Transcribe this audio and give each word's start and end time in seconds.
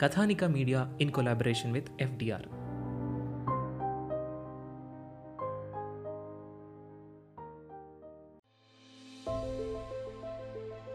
Kathanika 0.00 0.44
media 0.44 0.98
in 1.00 1.10
collaboration 1.10 1.72
with 1.72 1.88
FDR. 2.00 2.42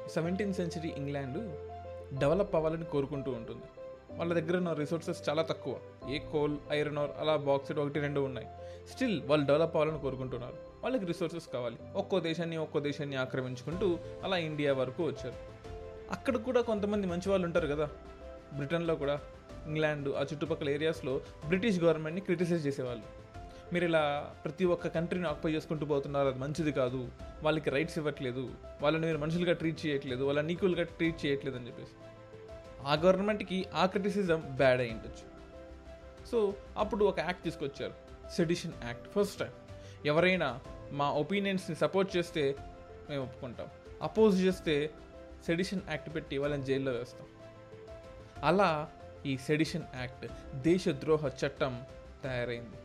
Seventeenth 0.09 0.57
century 0.57 0.89
England 0.97 1.37
develop 2.19 2.55
అవ్వాలని 2.55 2.85
కోరుకుంటూ 2.85 3.31
ఉంటుంది. 3.31 3.61
వాళ్ళ 4.17 4.33
దగ్గర 4.33 4.57
ఉన్న 4.57 4.73
రిసోర్సెస్ 4.73 5.29
చాలా 5.29 5.41
తక్కువ. 5.41 5.75
ఏ 6.09 6.19
కోల్ 6.19 6.57
ఐరన్ 6.71 6.97
ఆర్ 6.97 7.09
అలా 7.19 7.35
బాక్సెట్ 7.35 7.79
ఒకటి 7.79 7.99
రెండు 7.99 8.19
ఉన్నాయి. 8.19 8.47
స్టిల్ 8.91 9.21
వాళ్ళు 9.23 9.45
డెవలప్ 9.45 9.75
అవ్వాలని 9.75 9.99
కోరుకుంటున్నారు. 9.99 10.55
వాళ్ళకి 10.83 11.05
రిసోర్సెస్ 11.05 11.53
కావాలి. 11.53 11.77
ఒక్కో 11.95 12.19
దేశాన్ని 12.19 12.57
ఒక్కో 12.57 12.79
దేశాన్ని 12.79 13.15
ఆక్రమించుకుంటూ 13.15 13.99
అలా 14.23 14.37
ఇండియా 14.37 14.73
వరకు 14.73 15.03
వచ్చారు. 15.03 15.55
అక్కడ 16.11 16.37
కూడా 16.37 16.61
కొంతమంది 16.61 17.07
మంచి 17.07 17.29
వాళ్ళు 17.29 17.47
ఉంటారు 17.47 17.67
కదా. 17.67 17.89
బ్రిటన్లో 18.55 18.95
కూడా 18.95 19.19
ఇంగ్లాండ్ 19.67 20.15
ఆ 20.15 20.21
చుట్టుపక్కల 20.21 20.69
ఏరియాస్లో 20.69 21.21
బ్రిటిష్ 21.47 21.79
గవర్నమెంట్ని 21.79 22.21
క్రిటిసైజ్ 22.21 22.67
చేసేవాళ్ళు. 22.67 23.25
మీరు 23.73 23.85
ఇలా 23.85 24.33
ప్రతి 24.43 24.65
ఒక్క 24.65 24.87
కంట్రీని 24.87 25.27
ఆక్యుపై 25.27 25.51
చేసుకుంటూ 25.51 25.85
పోతున్నారు 25.85 26.27
అది 26.27 26.39
మంచిది 26.39 26.71
కాదు 26.71 27.11
వాళ్ళకి 27.43 27.69
రైట్స్ 27.69 27.97
ఇవ్వట్లేదు 27.97 28.51
వాళ్ళని 28.81 29.05
మీరు 29.05 29.17
మనుషులుగా 29.17 29.53
ట్రీట్ 29.53 29.85
చేయట్లేదు 29.85 30.23
వాళ్ళని 30.23 30.53
ఈక్వల్గా 30.53 30.83
ట్రీట్ 30.83 31.25
చేయట్లేదు 31.25 31.57
అని 31.57 31.67
చెప్పేసి. 31.67 31.91
ఆ 32.83 32.95
గవర్నమెంట్కి 32.95 33.65
ఆ 33.73 33.85
క్రిటిసిజం 33.85 34.43
బ్యాడ్ 34.57 34.81
అయి 34.81 34.91
ఉండొచ్చు. 34.91 35.35
సో 36.31 36.53
అప్పుడు 36.77 37.05
ఒక 37.05 37.19
యాక్ట్ 37.19 37.43
తీసుకొచ్చారు 37.43 37.93
సెడిషన్ 38.35 38.73
యాక్ట్ 38.83 39.07
ఫస్ట్ 39.09 39.39
టైం. 39.39 39.49
ఎవరైనా 40.05 40.59
మా 40.91 41.11
ఒపీనియన్స్ని 41.11 41.75
సపోర్ట్ 41.75 42.17
చేస్తే 42.17 42.55
మేము 43.09 43.23
ఒప్పుకుంటాం. 43.23 43.67
అపోజ్ 44.01 44.41
చేస్తే 44.41 44.89
సెడిషన్ 45.45 45.81
యాక్ట్ 45.89 46.15
పెట్టి 46.15 46.37
వాళ్ళని 46.37 46.63
జైల్లో 46.63 46.91
వేస్తాం. 46.91 47.27
అలా 48.43 48.89
ఈ 49.25 49.37
సెడిషన్ 49.37 49.83
యాక్ట్ 49.99 50.55
దేశద్రోహ 50.55 51.31
చట్టం 51.45 51.83
తయారైంది. 52.23 52.77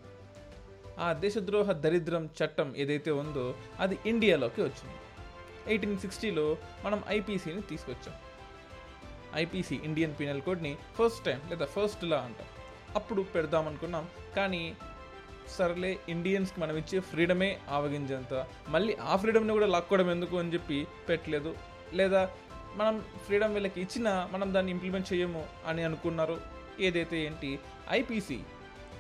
ఆ 0.98 1.12
దేశద్రోహ 1.12 1.72
దరిద్రం 1.72 2.30
చట్టం 2.44 2.74
ఏదైతే 2.76 3.10
ఉందో 3.10 3.54
అది 3.80 3.98
ఇండియాలోకి 4.06 4.62
వచ్చింది. 4.62 4.94
ఎయిటీన్ 5.66 5.98
సిక్స్టీలో 5.98 6.56
మనం 6.84 7.02
ఐపీసీని 7.08 7.62
తీసుకొచ్చాం. 7.62 8.14
ఐపీసీ 9.34 9.76
ఇండియన్ 9.76 10.14
పీనల్ 10.20 10.42
కోడ్ని 10.42 10.78
ఫస్ట్ 10.98 11.24
టైం 11.24 11.40
లేదా 11.50 11.66
ఫస్ట్ 11.66 12.04
లా 12.04 12.20
అంటాం. 12.20 12.46
అప్పుడు 12.94 13.22
పెడదాం 13.22 13.68
అనుకున్నాం 13.68 14.08
కానీ 14.36 14.76
సర్లే 15.48 15.98
ఇండియన్స్కి 16.08 16.60
మనం 16.60 16.76
ఇచ్చే 16.76 17.00
ఫ్రీడమే 17.00 17.60
ఆవగించేంత 17.68 18.46
మళ్ళీ 18.68 18.94
ఆ 18.94 19.16
ఫ్రీడమ్ని 19.16 19.52
కూడా 19.52 19.66
లాక్కోవడం 19.66 20.10
ఎందుకు 20.10 20.38
అని 20.38 20.54
చెప్పి 20.54 20.86
పెట్టలేదు. 21.08 21.56
లేదా 21.92 22.30
మనం 22.76 23.04
ఫ్రీడమ్ 23.26 23.54
వీళ్ళకి 23.54 23.80
ఇచ్చినా 23.80 24.28
మనం 24.32 24.54
దాన్ని 24.54 24.72
ఇంప్లిమెంట్ 24.72 25.12
చేయము 25.12 25.46
అని 25.66 25.82
అనుకున్నారు. 25.82 26.40
ఏదైతే 26.80 27.24
ఏంటి? 27.26 27.58
ఐపీసీ 27.90 28.38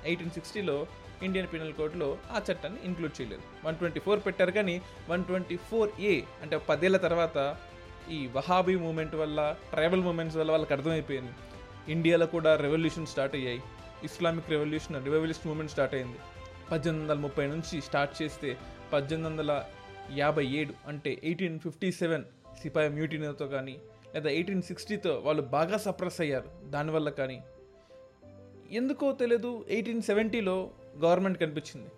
ఎయిటీన్ 0.04 0.30
సిక్స్టీలో 0.30 0.86
ఇండియన్ 1.22 1.48
పినల్ 1.52 1.72
కోడ్లో 1.72 2.18
ఆ 2.30 2.40
చట్టాన్ని 2.50 2.80
ఇంక్లూడ్ 2.84 3.20
చేయలేదు. 3.20 3.42
వన్ 3.64 3.76
ట్వంటీ 3.76 4.00
ఫోర్ 4.00 4.20
పెట్టారు 4.26 4.50
కానీ 4.50 4.82
వన్ 5.08 5.24
ట్వంటీ 5.24 5.56
ఫోర్ 5.56 5.90
ఏ 6.00 6.22
అంటే 6.42 6.56
పదేళ్ళ 6.56 6.96
తర్వాత 6.96 7.56
ఈ 8.10 8.26
వహాబీ 8.26 8.76
మూమెంట్ 8.76 9.14
వల్ల 9.14 9.56
ట్రైబల్ 9.70 10.00
మూమెంట్స్ 10.00 10.36
వల్ల 10.36 10.50
వాళ్ళకి 10.50 10.72
అర్థమైపోయింది. 10.72 11.32
ఇండియాలో 11.88 12.26
కూడా 12.26 12.56
రెవల్యూషన్ 12.56 13.06
స్టార్ట్ 13.06 13.34
అయ్యాయి. 13.34 13.62
Islamic 14.04 14.50
revolution 14.50 15.04
revolution 15.04 15.48
movement 15.48 15.72
start 15.72 15.94
అయింది. 15.94 16.18
పద్దెనిమిది 16.72 17.04
వందల 17.04 17.18
ముప్పై 17.18 17.46
నుంచి 17.46 17.80
స్టార్ట్ 17.80 18.22
చేస్తే 18.22 18.58
పద్దెనిమిది 18.92 19.28
వందల 19.28 19.64
యాభై 20.18 20.46
ఏడు 20.46 20.72
అంటే 20.88 21.20
ఎయిటీన్ 21.24 21.60
ఫిఫ్టీ 21.60 21.92
సెవెన్ 21.92 22.24
సిపాయి 22.62 22.88
మ్యూటినీతో 22.88 23.46
కానీ 23.46 23.78
లేదా 24.14 24.30
ఎయిటీన్ 24.30 24.62
సిక్స్టీతో 24.62 25.22
వాళ్ళు 25.24 25.42
బాగా 25.42 25.76
సప్రెస్ 25.76 26.20
అయ్యారు. 26.20 26.70
దానివల్ల 26.70 27.10
కానీ. 27.10 27.42
ఎందుకో 28.70 29.12
తెలియదు 29.12 29.66
ఎయిటీన్ 29.70 30.02
సెవెంటీలో 30.02 30.70
గవర్నమెంట్ 30.98 31.38
కనిపించింది. 31.38 31.90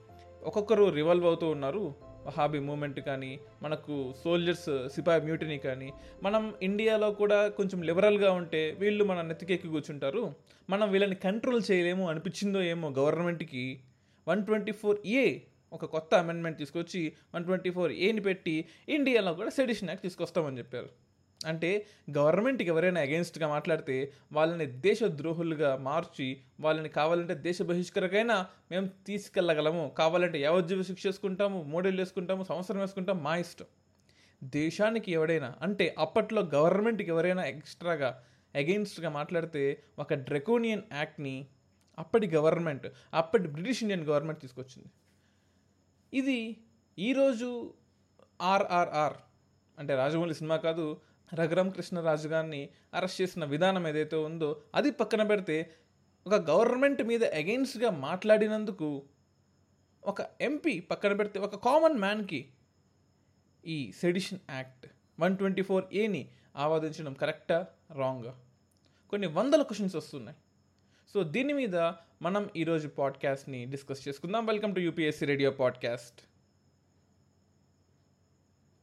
ఒక్కొక్కరు 0.42 0.90
రివాల్వ్ 0.90 1.26
అవుతూ 1.26 1.48
ఉన్నారు. 1.48 1.94
హాబీ 2.28 2.58
మూమెంట్ 2.58 3.00
కానీ 3.00 3.40
మనకు 3.62 4.14
సోల్జర్స్ 4.24 4.88
సిపాయి 4.88 5.22
మ్యూటినీ 5.22 5.58
కానీ. 5.58 5.92
మనం 6.22 6.54
ఇండియాలో 6.62 7.10
కూడా 7.10 7.48
కొంచెం 7.48 7.82
లిబరల్గా 7.82 8.32
ఉంటే 8.32 8.76
వీళ్ళు 8.78 9.04
మన 9.04 9.22
నెత్తికెక్కి 9.22 9.68
కూర్చుంటారు. 9.68 10.34
మనం 10.70 10.90
వీళ్ళని 10.90 11.14
కంట్రోల్ 11.14 11.62
చేయలేము 11.70 12.08
అనిపించిందో 12.08 12.62
ఏమో 12.62 12.90
గవర్నమెంట్కి. 12.90 13.80
వన్ 14.28 14.46
ట్వంటీ 14.46 14.72
ఫోర్ 14.72 14.98
ఏ 15.06 15.38
ఒక 15.72 15.84
కొత్త 15.84 16.14
అమెండ్మెంట్ 16.14 16.58
తీసుకొచ్చి 16.58 17.12
వన్ 17.34 17.44
ట్వంటీ 17.44 17.70
ఫోర్ 17.70 17.92
ఏని 17.92 18.20
పెట్టి 18.20 18.68
ఇండియాలో 18.88 19.34
కూడా 19.34 19.50
సెడిషన్ 19.50 19.88
యాక్ట్ 19.88 20.02
తీసుకొస్తామని 20.02 20.58
చెప్పారు. 20.58 20.90
అంటే 21.46 21.86
గవర్నమెంట్కి 22.18 22.68
ఎవరైనా 22.68 23.00
అగెన్స్ట్గా 23.00 23.48
మాట్లాడితే 23.48 24.12
వాళ్ళని 24.32 24.66
దేశద్రోహులుగా 24.66 25.76
మార్చి 25.76 26.40
వాళ్ళని 26.60 26.88
కావాలంటే 26.88 27.34
దేశ 27.34 27.62
బహిష్కరకైనా 27.62 28.46
మేము 28.70 28.90
తీసుకెళ్ళగలము. 29.06 29.94
కావాలంటే 29.98 30.40
యావజ్జీవ 30.40 30.82
శిక్ష 30.82 31.06
వేసుకుంటాము 31.06 31.62
మోడల్ 31.62 31.98
వేసుకుంటాము 31.98 32.44
సంవత్సరం 32.44 32.80
వేసుకుంటాం 32.80 33.22
మా 33.22 33.36
ఇష్టం. 33.36 33.64
దేశానికి 34.44 35.12
ఎవడైనా 35.12 35.54
అంటే 35.62 35.94
అప్పట్లో 35.98 36.42
గవర్నమెంట్కి 36.42 37.08
ఎవరైనా 37.08 37.44
ఎక్స్ట్రాగా 37.44 38.22
అగెన్స్ట్గా 38.54 39.08
మాట్లాడితే 39.08 39.82
ఒక 39.98 40.14
డ్రెకోనియన్ 40.14 40.82
యాక్ట్ని 40.92 41.46
అప్పటి 41.98 42.26
గవర్నమెంట్ 42.26 42.86
అప్పటి 43.14 43.48
బ్రిటిష్ 43.48 43.82
ఇండియన్ 43.82 44.04
గవర్నమెంట్ 44.06 44.40
తీసుకొచ్చింది. 44.40 44.90
ఇది 46.12 46.38
ఈరోజు 46.98 47.74
ఆర్ఆర్ఆర్ 48.40 49.16
అంటే 49.78 49.94
రాజమౌళి 49.94 50.34
సినిమా 50.34 50.56
కాదు 50.56 50.84
రఘురామ్ 51.32 51.70
కృష్ణరాజు 51.72 52.28
గారిని 52.28 52.68
అరెస్ట్ 52.94 53.20
చేసిన 53.20 53.44
విధానం 53.44 53.86
ఏదైతే 53.86 54.16
ఉందో 54.16 54.62
అది 54.74 54.90
పక్కన 54.90 55.22
పెడితే 55.22 55.56
ఒక 56.26 56.34
గవర్నమెంట్ 56.50 57.02
మీద 57.02 57.24
అగెయిన్స్ట్గా 57.24 57.90
మాట్లాడినందుకు 57.90 58.88
ఒక 60.02 60.20
ఎంపీ 60.40 60.80
పక్కన 60.80 61.12
పెడితే 61.12 61.38
ఒక 61.38 61.56
కామన్ 61.56 61.98
మ్యాన్కి 61.98 62.40
ఈ 63.64 63.92
sedition 63.92 64.40
act 64.50 64.86
one 65.20 65.36
twenty 65.36 65.62
four 65.62 65.84
ఏని 65.92 66.22
ఆవాదించడం 66.56 67.12
కరెక్టా 67.12 67.58
రాంగా 67.90 68.34
కొన్ని 69.12 69.26
వందల 69.26 69.62
క్వశ్చన్స్ 69.62 69.96
వస్తున్నాయి. 69.96 70.38
సో 71.14 71.22
దీని 71.22 71.52
మీద 71.52 71.76
మనం 72.22 72.50
ఈరోజు 72.56 72.88
పాడ్కాస్ట్ని 72.88 73.64
డిస్కస్ 73.64 74.08
చేసుకుందాం. 74.08 74.46
Welcome 74.46 74.74
to 74.74 74.80
UPSC 74.80 75.26
radio 75.26 75.50
podcast. 75.50 76.20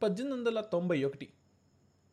పద్దెనిమిది 0.04 0.40
వందల 0.40 0.62
తొంభై 0.62 1.04
ఒకటి 1.04 1.34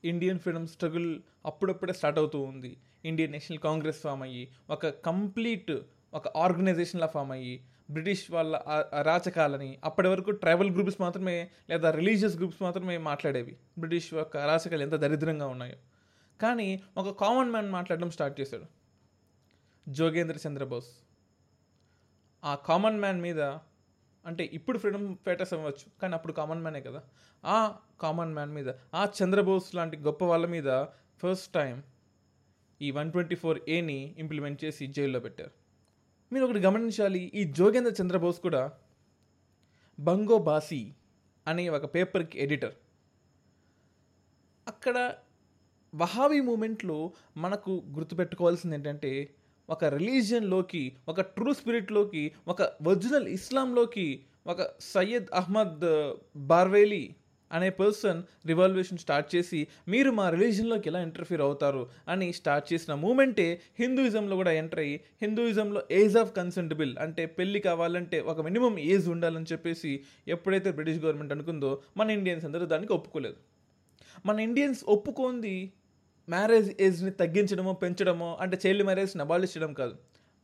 ఇండియన్ 0.04 0.38
ఫ్రీడమ్ 0.38 0.66
స్ట్రగుల్ 0.66 1.22
అప్పుడప్పుడే 1.46 1.92
స్టార్ట్ 1.92 2.18
అవుతూ 2.18 2.42
ఉంది. 2.42 2.76
ఇండియన్ 3.04 3.32
నేషనల్ 3.32 3.58
కాంగ్రెస్ 3.58 4.00
ఫామ్ 4.00 4.22
అయ్యి 4.22 4.52
ఒక 4.70 4.86
కంప్లీట్ 4.86 5.72
ఒక 6.14 6.28
ఆర్గనైజేషన్లా 6.36 7.06
ఫామ్ 7.06 7.32
అయ్యి 7.32 7.64
బ్రిటిష్ 7.90 8.30
వాళ్ళ 8.30 8.56
అరాచకాలని 8.92 9.78
అప్పటి 9.84 10.08
వరకు 10.08 10.30
ట్రైబల్ 10.30 10.70
గ్రూప్స్ 10.70 11.00
మాత్రమే 11.00 11.50
లేదా 11.70 11.90
రిలీజియస్ 11.90 12.36
గ్రూప్స్ 12.36 12.62
మాత్రమే 12.62 12.98
మాట్లాడేవి. 12.98 13.56
బ్రిటిష్ 13.78 14.14
యొక్క 14.14 14.36
అరాచకాలు 14.36 14.82
ఎంత 14.82 14.94
దరిద్రంగా 14.94 15.46
ఉన్నాయో. 15.46 15.76
కానీ 16.40 16.82
ఒక 16.96 17.20
కామన్ 17.20 17.50
మ్యాన్ 17.50 17.70
మాట్లాడడం 17.70 18.10
స్టార్ట్ 18.10 18.40
చేశాడు. 18.40 18.64
జోగేంద్ర 19.88 20.48
చంద్రబోస్. 20.48 21.05
ఆ 22.44 22.54
కామన్ 22.54 23.00
మ్యాన్ 23.00 23.20
మీద 23.20 23.40
అంటే 24.24 24.50
ఇప్పుడు 24.52 24.78
ఫ్రీడమ్ 24.78 25.16
ఫైటర్స్ 25.16 25.52
అవ్వచ్చు 25.52 26.00
కానీ 26.02 26.14
అప్పుడు 26.14 26.32
కామన్ 26.32 26.60
మ్యానే 26.60 26.80
కదా. 26.80 27.02
ఆ 27.44 27.78
కామన్ 28.00 28.34
మ్యాన్ 28.34 28.52
మీద 28.52 28.68
ఆ 28.94 29.08
చంద్రబోస్ 29.22 29.74
లాంటి 29.74 29.96
గొప్ప 29.96 30.24
వాళ్ళ 30.24 30.46
మీద 30.46 30.84
ఫస్ట్ 31.22 31.52
టైం 31.52 31.82
ఈ 32.80 32.90
వన్ 32.90 33.12
ట్వంటీ 33.12 33.34
ఫోర్ 33.34 33.58
ఏని 33.68 34.14
ఇంప్లిమెంట్ 34.18 34.64
చేసి 34.64 34.86
జైల్లో 34.86 35.20
పెట్టారు. 35.20 35.50
మీరు 36.32 36.44
ఒకటి 36.44 36.58
గమనించాలి 36.58 37.18
ఈ 37.18 37.44
జోగేంద్ర 37.52 38.02
చంద్రబోస్ 38.02 38.40
కూడా 38.40 38.72
బంగో 39.98 40.38
బాసి 40.38 40.94
అనే 41.46 41.68
ఒక 41.68 41.94
పేపర్కి 41.94 42.38
ఎడిటర్ 42.38 42.74
అక్కడ 44.68 45.14
వహాబీ 45.94 46.40
మూమెంట్లో 46.40 47.12
మనకు 47.36 47.84
గుర్తుపెట్టుకోవాల్సింది 47.92 48.74
ఏంటంటే 48.74 49.35
ఒక 49.68 49.84
రిలీజియన్లోకి 49.84 50.96
ఒక 51.08 51.20
ట్రూ 51.20 51.52
స్పిరిట్లోకి 51.52 52.32
ఒక 52.48 52.62
ఒరిజినల్ 52.62 53.28
ఇస్లాంలోకి 53.28 54.24
ఒక 54.46 54.62
సయ్యద్ 54.80 55.26
అహ్మద్ 55.34 55.80
బార్వేలీ 56.36 57.14
అనే 57.52 57.70
పర్సన్ 57.70 58.22
రివాల్యూషన్ 58.46 58.98
స్టార్ట్ 58.98 59.36
చేసి 59.36 59.66
మీరు 59.88 60.10
మా 60.10 60.30
రిలీజన్లోకి 60.30 60.88
ఎలా 60.88 61.00
ఇంటర్ఫీర్ 61.00 61.40
అవుతారు 61.40 61.88
అని 62.08 62.32
స్టార్ట్ 62.32 62.72
చేసిన 62.72 62.94
మూమెంటే 62.94 63.60
హిందూయిజంలో 63.78 64.36
కూడా 64.36 64.52
ఎంటర్ 64.52 64.78
అయ్యి 64.78 65.00
హిందూయిజంలో 65.22 65.82
ఏజ్ 65.90 66.16
ఆఫ్ 66.16 66.36
కన్సెంట్ 66.36 66.74
బిల్ 66.74 66.98
అంటే 66.98 67.26
పెళ్ళి 67.26 67.60
కావాలంటే 67.60 68.20
ఒక 68.20 68.40
మినిమం 68.40 68.78
ఏజ్ 68.78 69.08
ఉండాలని 69.08 69.44
చెప్పేసి 69.52 70.00
ఎప్పుడైతే 70.28 70.70
బ్రిటిష్ 70.72 71.04
గవర్నమెంట్ 71.04 71.32
అనుకుందో 71.32 71.82
మన 71.96 72.10
ఇండియన్స్ 72.10 72.44
అందరూ 72.44 72.66
దానికి 72.66 72.92
ఒప్పుకోలేదు. 72.92 73.36
మన 74.26 74.40
ఇండియన్స్ 74.40 74.84
ఒప్పుకోంది 74.88 75.72
మ్యారేజ్ 76.28 76.68
ఏజ్ని 76.80 77.10
తగ్గించడమో 77.10 77.72
పెంచడమో 77.72 78.38
అంటే 78.40 78.56
చైల్డ్ 78.66 78.84
మ్యారేజ్ని 78.84 79.22
అబాలిష్ 79.22 79.56
చేయడం 79.56 79.72
కాదు. 79.72 79.94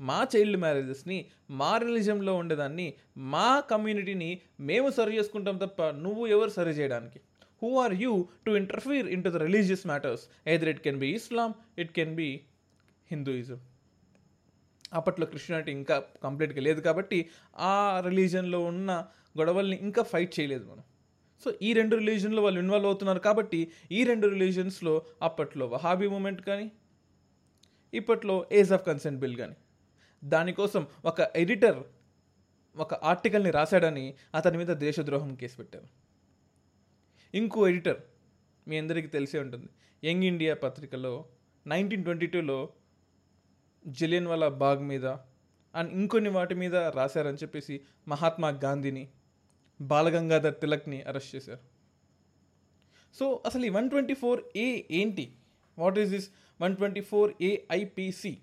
మా 0.01 0.27
చైల్డ్ 0.37 0.57
మ్యారేజెస్ని 0.57 1.19
మా 1.51 1.79
రిలీజన్లో 1.79 2.35
ఉండేదాన్ని 2.35 2.95
మా 3.17 3.61
కమ్యూనిటీని 3.71 4.31
మేము 4.61 4.91
సరి 4.91 5.19
చేసుకుంటాం 5.19 5.57
తప్ప 5.57 5.83
నువ్వు 5.91 6.27
ఎవరు 6.27 6.51
సరి 6.51 6.71
చేయడానికి? 6.71 7.21
Who 7.63 7.79
are 7.79 7.95
you 7.95 8.13
to 8.47 8.51
interfere 8.51 9.07
into 9.25 9.29
the 9.29 9.37
religious 9.37 9.87
matters 9.87 10.25
either 10.47 10.69
it 10.69 10.81
can 10.81 10.99
be 10.99 11.11
Islam 11.11 11.55
it 11.79 11.93
can 11.93 12.15
be 12.15 12.29
Hinduism 13.11 13.61
అప్పట్లో 14.95 15.27
క్రిస్టియానిటీ 15.27 15.73
ఇంకా 15.73 15.99
కంప్లీట్గా 16.23 16.63
లేదు 16.63 16.81
కాబట్టి 16.81 17.19
ఆ 17.59 18.01
రిలీజన్లో 18.05 18.61
ఉన్న 18.61 18.91
గొడవల్ని 19.39 19.77
ఇంకా 19.77 20.03
ఫైట్ 20.03 20.41
చేయలేదు 20.41 20.65
మనం. 20.65 20.85
సో 21.45 21.51
ఈ 21.63 21.73
రెండు 21.73 21.97
రిలీజన్లో 21.97 22.43
వాళ్ళు 22.43 22.61
ఇన్వాల్వ్ 22.61 22.87
అవుతున్నారు 22.87 23.19
కాబట్టి 23.19 23.61
ఈ 23.93 24.05
రెండు 24.05 24.27
రిలీజన్స్లో 24.27 25.03
అప్పట్లో 25.23 25.67
వహాబీ 25.67 26.09
మూమెంట్ 26.09 26.43
కానీ 26.43 26.73
ఇప్పట్లో 27.93 28.47
ఏజ్ 28.53 28.73
ఆఫ్ 28.73 28.85
కన్సెంట్ 28.87 29.21
బిల్ 29.21 29.37
కానీ. 29.37 29.57
దానికోసం 30.25 30.87
ఒక 31.05 31.21
ఎడిటర్ 31.37 31.81
ఒక 32.77 32.95
ఆర్టికల్ని 32.95 33.51
రాశాడని 33.51 34.15
అతని 34.35 34.59
మీద 34.59 34.69
దేశద్రోహం 34.69 35.35
కేసు 35.35 35.57
పెట్టారు. 35.57 35.89
ఇంకో 37.35 37.69
ఎడిటర్ 37.69 38.01
మీ 38.69 38.79
అందరికీ 38.79 39.09
తెలిసే 39.09 39.39
ఉంటుంది. 39.39 39.69
యంగ్ 40.05 40.25
ఇండియా 40.25 40.55
పత్రికలో 40.55 41.25
నైన్టీన్ 41.67 42.05
ట్వంటీ 42.05 42.27
టూలో 42.27 42.69
జలియన్ 43.87 44.27
వాలా 44.27 44.49
బాగ్ 44.49 44.83
మీద 44.83 45.07
అండ్ 45.75 45.93
ఇంకొన్ని 45.93 46.31
వాటి 46.31 46.55
మీద 46.55 46.77
రాశారని 46.77 47.39
చెప్పేసి 47.43 47.81
మహాత్మా 48.09 48.49
గాంధీని 48.65 49.05
బాలగంగాధర్ 49.81 50.55
తిలక్ని 50.55 51.03
అరెస్ట్ 51.03 51.37
చేశారు. 51.37 51.61
సో 53.15 53.43
అసలు 53.47 53.67
ఈ 53.67 53.69
వన్ 53.69 53.91
ట్వంటీ 53.91 54.15
ఫోర్ 54.15 54.45
ఏ 54.57 54.83
ఏంటి? 54.91 55.37
What 55.79 55.99
is 55.99 56.11
this 56.11 56.31
one 56.61 56.77
twenty 56.77 57.01
four 57.01 57.35
A IPC 57.43 58.39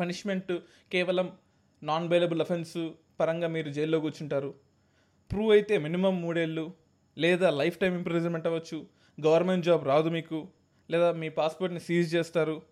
punishment 0.00 0.52
కేవలం 0.92 1.32
నాన్ 1.82 2.08
బైలబుల్ 2.08 2.40
అఫెన్స్ 2.40 2.90
పరంగా 3.20 3.48
మీరు 3.48 3.70
జైల్లో 3.70 4.00
కూర్చుంటారు. 4.00 4.54
ప్రూవ్ 5.32 5.52
అయితే 5.52 5.78
మినిమం 5.78 6.22
మూడేళ్ళు 6.22 6.74
లేదా 7.18 7.50
లైఫ్ 7.50 7.78
టైం 7.78 7.94
ఇంప్రిజన్మెంట్ 7.94 8.46
అవ్వచ్చు. 8.46 8.86
గవర్నమెంట్ 9.26 9.66
జాబ్ 9.66 9.86
రాదు 9.86 10.08
మీకు. 10.08 10.48
లేదా 10.90 11.12
మీ 11.12 11.28
పాస్పోర్ట్ని 11.28 11.80
సీజ్ 11.80 12.14
చేస్తారు. 12.14 12.62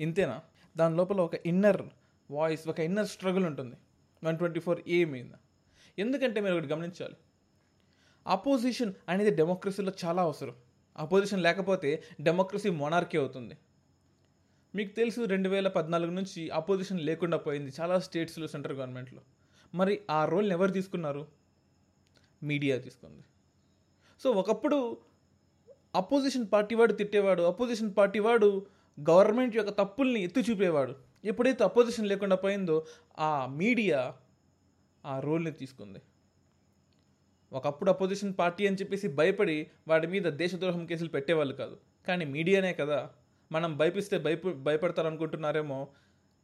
ఇంతేనా? 0.00 0.42
దాని 0.76 0.96
లోపల 0.96 1.20
ఒక 1.20 1.34
ఇన్నర్ 1.34 1.82
వాయిస్ 2.30 2.68
ఒక 2.68 2.80
ఇన్నర్ 2.80 3.06
స్ట్రగుల్ 3.06 3.46
ఉంటుంది. 3.46 3.76
వన్ 4.24 4.38
ట్వంటీ 4.38 4.60
ఫోర్ 4.60 4.82
ఏ 4.88 5.04
మీద. 5.04 5.30
ఎందుకంటే 5.98 6.40
మీరు 6.40 6.54
ఒకటి 6.54 6.66
గమనించాలి. 6.66 7.16
అపోజిషన్ 8.26 8.94
అనేది 9.08 9.30
డెమోక్రసీలో 9.30 9.92
చాలా 10.04 10.22
అవసరం. 10.22 10.54
అపోజిషన్ 10.96 11.42
లేకపోతే 11.42 12.02
డెమోక్రసీ 12.20 12.70
మొనార్కీ 12.70 13.18
అవుతుంది. 13.18 13.58
మీకు 14.74 14.96
తెలుసు 14.96 15.24
రెండు 15.24 15.48
వేల 15.48 15.68
పద్నాలుగు 15.68 16.10
నుంచి 16.10 16.50
అపోజిషన్ 16.50 17.00
లేకుండా 17.00 17.36
పోయింది 17.36 17.72
చాలా 17.80 17.98
స్టేట్స్లో 17.98 18.46
సెంట్రల్ 18.46 18.76
గవర్నమెంట్లో. 18.76 19.20
మరి 19.74 20.00
ఆ 20.10 20.24
రోల్ని 20.24 20.54
ఎవరు 20.54 20.70
తీసుకున్నారు? 20.70 21.26
మీడియా 22.42 22.78
తీసుకుంది. 22.78 23.24
సో 24.20 24.30
ఒకప్పుడు 24.30 24.96
అపోజిషన్ 25.94 26.46
పార్టీ 26.52 26.74
వాడు 26.74 26.92
తిట్టేవాడు 26.92 27.42
అపోజిషన్ 27.42 27.94
పార్టీ 27.98 28.18
వాడు 28.18 28.66
గవర్నమెంట్ 29.10 29.56
యొక్క 29.56 29.70
తప్పుల్ని 29.70 30.20
ఎత్తి 30.22 30.40
చూపేవాడు. 30.40 30.94
ఎప్పుడైతే 31.24 31.64
అపోజిషన్ 31.64 32.06
లేకుండా 32.06 32.36
పోయిందో 32.36 32.86
ఆ 33.18 33.46
మీడియా 33.46 34.14
ఆ 35.08 35.20
రోల్ని 35.20 35.52
తీసుకుంది. 35.52 35.98
ఒకప్పుడు 37.52 37.90
అపోజిషన్ 37.90 38.34
పార్టీ 38.38 38.66
అని 38.66 38.76
చెప్పేసి 38.76 39.08
భయపడి 39.08 39.66
వాడి 39.88 40.06
మీద 40.06 40.22
దేశద్రోహం 40.22 40.86
కేసులు 40.86 41.08
పెట్టేవాళ్ళు 41.08 41.54
కాదు. 41.54 41.76
కానీ 42.08 42.24
మీడియానే 42.24 42.72
కదా. 42.72 43.10
మనం 43.52 43.76
భయపిస్తే 43.76 44.18
భయప 44.18 44.48
భయపడతారనుకుంటున్నారేమో. 44.48 45.88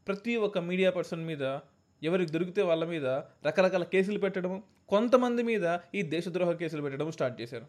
ప్రతి 0.06 0.36
ఒక్క 0.36 0.58
మీడియా 0.58 0.90
పర్సన్ 0.90 1.24
మీద 1.24 1.58
ఎవరికి 2.02 2.32
దొరికితే 2.32 2.62
వాళ్ళ 2.62 2.84
మీద 2.84 3.06
రకరకాల 3.46 3.84
కేసులు 3.84 4.18
పెట్టడము 4.18 4.62
కొంతమంది 4.88 5.42
మీద 5.42 5.78
ఈ 5.94 6.02
దేశద్రోహ 6.02 6.52
కేసులు 6.52 6.82
పెట్టడం 6.82 7.10
స్టార్ట్ 7.10 7.40
చేశారు. 7.40 7.66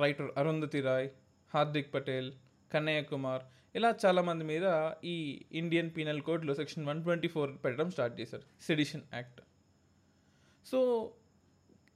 రైటర్ 0.00 0.30
అరుంధతి 0.36 0.80
రాయ్ 0.80 1.08
హార్దిక్ 1.54 1.94
పటేల్ 1.94 2.32
కన్నయ్య 2.72 3.02
కుమార్ 3.02 3.42
ఇలా 3.74 3.94
చాలామంది 4.06 4.44
మీద 4.44 4.90
ఈ 5.04 5.44
ఇండియన్ 5.52 5.90
పీనల్ 5.96 6.20
కోడ్లో 6.20 6.54
సెక్షన్ 6.54 6.86
వన్ 6.86 7.02
ట్వంటీ 7.02 7.28
ఫోర్ 7.28 7.50
పెట్టడం 7.64 7.90
స్టార్ట్ 7.90 8.20
చేశారు. 8.20 8.42
Sedition 8.60 9.02
act. 9.14 9.40
సో 10.70 10.78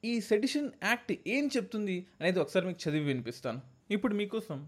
ఈ 0.04 0.20
సెడిషన్ 0.20 0.68
యాక్ట్ 0.88 1.12
ఏం 1.26 1.44
చెప్తుంది 1.56 2.06
అనేది 2.20 2.38
ఒకసారి 2.42 2.64
మీకు 2.66 2.80
చదివి 2.84 3.04
వినిపిస్తాను. 3.04 3.60
ఇప్పుడు 3.90 4.14
మీకోసం 4.14 4.58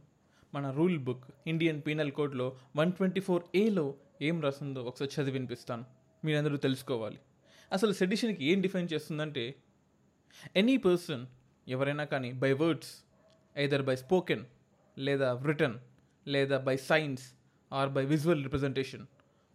మన 0.55 0.70
రూల్ 0.79 0.99
బుక్ 0.99 1.26
ఇండియన్ 1.47 1.81
పీనల్ 1.87 2.12
కోడ్లో 2.19 2.47
వన్ 2.76 2.93
ట్వంటీ 2.93 3.20
ఫోర్ 3.26 3.43
ఏలో 3.62 3.85
ఏం 4.29 4.37
రాసిందో 4.47 4.81
ఒకసారి 4.91 5.11
చదివి 5.17 5.35
వినిపిస్తాను. 5.38 5.85
మీరందరూ 6.25 6.56
తెలుసుకోవాలి. 6.56 7.19
అసలు 7.73 7.93
సెడిషన్కి 7.93 8.44
ఏం 8.52 8.61
డిఫైన్ 8.61 8.88
చేస్తుందంటే 8.93 9.44
ఎనీ 10.61 10.76
పర్సన్ 10.87 11.23
ఎవరైనా 11.67 12.05
కానీ 12.05 12.31
by 12.43 12.52
words 12.62 12.93
either 13.56 13.85
by 13.88 13.97
spoken 14.05 14.44
లేదా 14.97 15.29
రిటర్న్ 15.50 15.76
లేదా 16.26 16.58
by 16.69 16.76
signs 16.91 17.25
or 17.73 17.91
by 17.97 18.05
visual 18.05 18.43
representation 18.47 19.05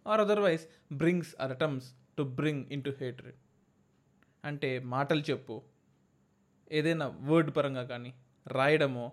or 0.06 0.20
otherwise 0.20 0.64
brings 1.02 1.32
or 1.40 1.52
attempts 1.56 1.88
to 2.18 2.22
bring 2.22 2.64
into 2.82 2.92
hatred. 3.00 3.38
అంటే 4.46 4.78
మాటలు 4.86 5.22
చెప్పు. 5.30 5.56
ఏదైనా 6.70 7.06
వర్డ్ 7.22 7.50
పరంగా 7.56 7.84
కానీ 7.84 8.10
రాయడమో 8.46 9.06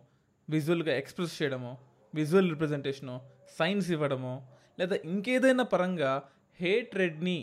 విజువల్గా 0.47 0.93
ఎక్స్ప్రెస్ 0.95 1.41
చేయడమో 1.41 1.71
విజువల్ 2.13 2.49
రిప్రజెంటేషనో 2.49 3.15
సైన్స్ 3.57 3.89
ఇవ్వడమో 3.91 4.33
లేదా 4.79 4.95
ఇంకేదైనా 5.05 5.63
పరంగా 5.63 6.11
హేట్రెడ్ని 6.59 7.37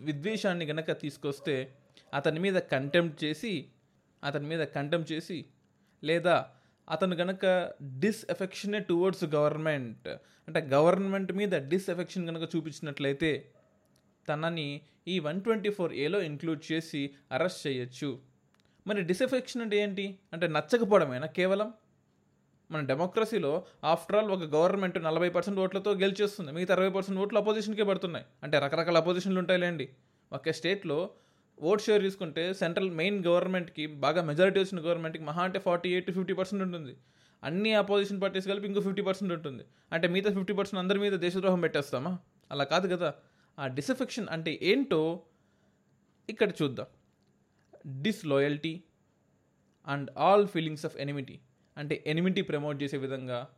విద్వేషాన్ని 0.00 0.66
గనక 0.66 0.92
తీసుకొస్తే 1.00 1.56
అతని 2.12 2.40
మీద 2.40 2.58
కంటెంప్ట్ 2.72 3.18
చేసి 3.24 3.52
అతని 4.22 4.46
మీద 4.46 4.62
కంటెంప్ట్ 4.76 5.12
చేసి 5.12 5.38
లేదా 6.02 6.36
అతను 6.88 7.16
గనక 7.16 7.44
డిస్ఎఫెక్షనే 7.98 8.78
టువర్డ్స్ 8.80 9.24
గవర్నమెంట్ 9.34 10.08
అంటే 10.48 10.60
గవర్నమెంట్ 10.68 11.32
మీద 11.32 11.54
డిస్ఎఫెక్షన్ 11.68 12.26
కనుక 12.26 12.44
చూపించినట్లయితే 12.54 13.30
తనని 14.28 14.80
ఈ 15.08 15.18
వన్ 15.18 15.42
ట్వంటీ 15.42 15.70
ఫోర్ 15.70 15.92
ఏలో 15.92 16.22
ఇంక్లూడ్ 16.22 16.72
చేసి 16.72 17.10
అరెస్ట్ 17.32 17.66
చేయొచ్చు. 17.66 18.18
మరి 18.86 19.02
డిసెఫెక్షన్ 19.02 19.62
అంటే 19.62 19.76
ఏంటి? 19.76 20.18
అంటే 20.32 20.46
నచ్చకపోవడమేనా 20.46 21.26
కేవలం? 21.26 21.72
మన 22.70 22.80
డెమోక్రసీలో 22.80 23.64
ఆఫ్టర్ 23.84 24.16
ఆల్ 24.16 24.30
ఒక 24.30 24.42
గవర్నమెంట్ 24.42 25.04
నలభై 25.04 25.28
పర్సెంట్ 25.28 25.58
ఓట్లతో 25.58 25.92
గెలిచేస్తుంది. 25.92 26.52
మిగతా 26.52 26.74
అరవై 26.74 26.88
పర్సెంట్ 26.88 27.20
ఓట్లు 27.20 27.38
అపోజిషన్కే 27.38 27.82
పడుతున్నాయి. 27.82 28.24
అంటే 28.42 28.58
రకరకాల 28.58 28.96
అపోజిషన్లు 28.96 29.38
ఉంటాయిలేండి. 29.38 29.88
ఒక 30.32 30.50
స్టేట్లో 30.50 31.10
ఓట్ 31.62 31.82
షేర్ 31.82 32.02
తీసుకుంటే 32.02 32.54
సెంట్రల్ 32.54 32.90
మెయిన్ 32.90 33.24
గవర్నమెంట్కి 33.24 33.86
బాగా 33.86 34.22
మెజారిటీ 34.22 34.60
వచ్చిన 34.60 34.80
గవర్నమెంట్కి 34.80 35.24
మహా 35.24 35.42
అంటే 35.42 35.58
ఫార్టీ 35.58 35.90
ఎయిట్ 35.90 36.10
ఫిఫ్టీ 36.10 36.32
పర్సెంట్ 36.32 36.62
ఉంటుంది. 36.62 36.96
అన్ని 37.44 37.74
అపోజిషన్ 37.74 38.22
పార్టీస్ 38.22 38.48
కలిపి 38.48 38.66
ఇంకో 38.66 38.80
ఫిఫ్టీ 38.80 39.02
పర్సెంట్ 39.02 39.32
ఉంటుంది. 39.32 39.62
అంటే 39.92 40.08
మిగతా 40.08 40.34
ఫిఫ్టీ 40.34 40.52
పర్సెంట్ 40.52 40.78
అందరి 40.78 40.98
మీద 40.98 41.12
దేశద్రోహం 41.12 41.60
పెట్టేస్తామా? 41.60 42.18
అలా 42.50 42.64
కాదు 42.64 42.96
కదా. 42.96 43.14
ఆ 43.58 43.66
డిసఫెక్షన్ 43.66 44.28
అంటే 44.28 44.58
ఏంటో 44.62 45.22
ఇక్కడ 46.28 46.50
చూద్దాం. 46.62 46.86
Disloyalty 48.02 48.82
and 49.86 50.10
all 50.18 50.48
feelings 50.48 50.86
of 50.86 50.96
enmity 50.96 51.40
అంటే 51.76 52.04
ఎనిమిటీ 52.06 52.42
ప్రమోట్ 52.42 52.82
చేసే 52.82 52.96
విధంగా 52.96 53.54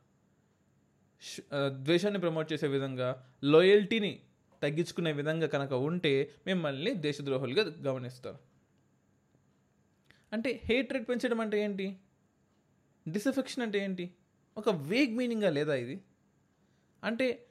ద్వేషాన్ని 1.68 2.20
ప్రమోట్ 2.20 2.52
చేసే 2.52 2.66
విధంగా 2.66 3.08
లాయల్టీని 3.44 4.22
తగ్గించుకునే 4.62 5.12
విధంగా 5.12 5.46
కనుక 5.46 5.72
ఉంటే 5.72 6.34
మిమ్మల్ని 6.46 6.94
దేశద్రోహులుగా 6.94 7.92
గమనిస్తారు. 7.92 8.38
అంటే 10.32 10.60
హేట్రెడ్ 10.64 11.08
పెంచడం 11.08 11.40
అంటే 11.40 11.62
ఏంటి? 11.64 12.00
డిసఫెక్షన్ 13.08 13.62
అంటే 13.62 13.78
ఏంటి? 13.78 14.14
ఒక 14.56 14.68
వేగ్ 14.68 15.16
మీనింగ్గా 15.16 15.50
లేదా 15.50 15.74
ఇది? 15.74 16.00
అంటే 17.04 17.46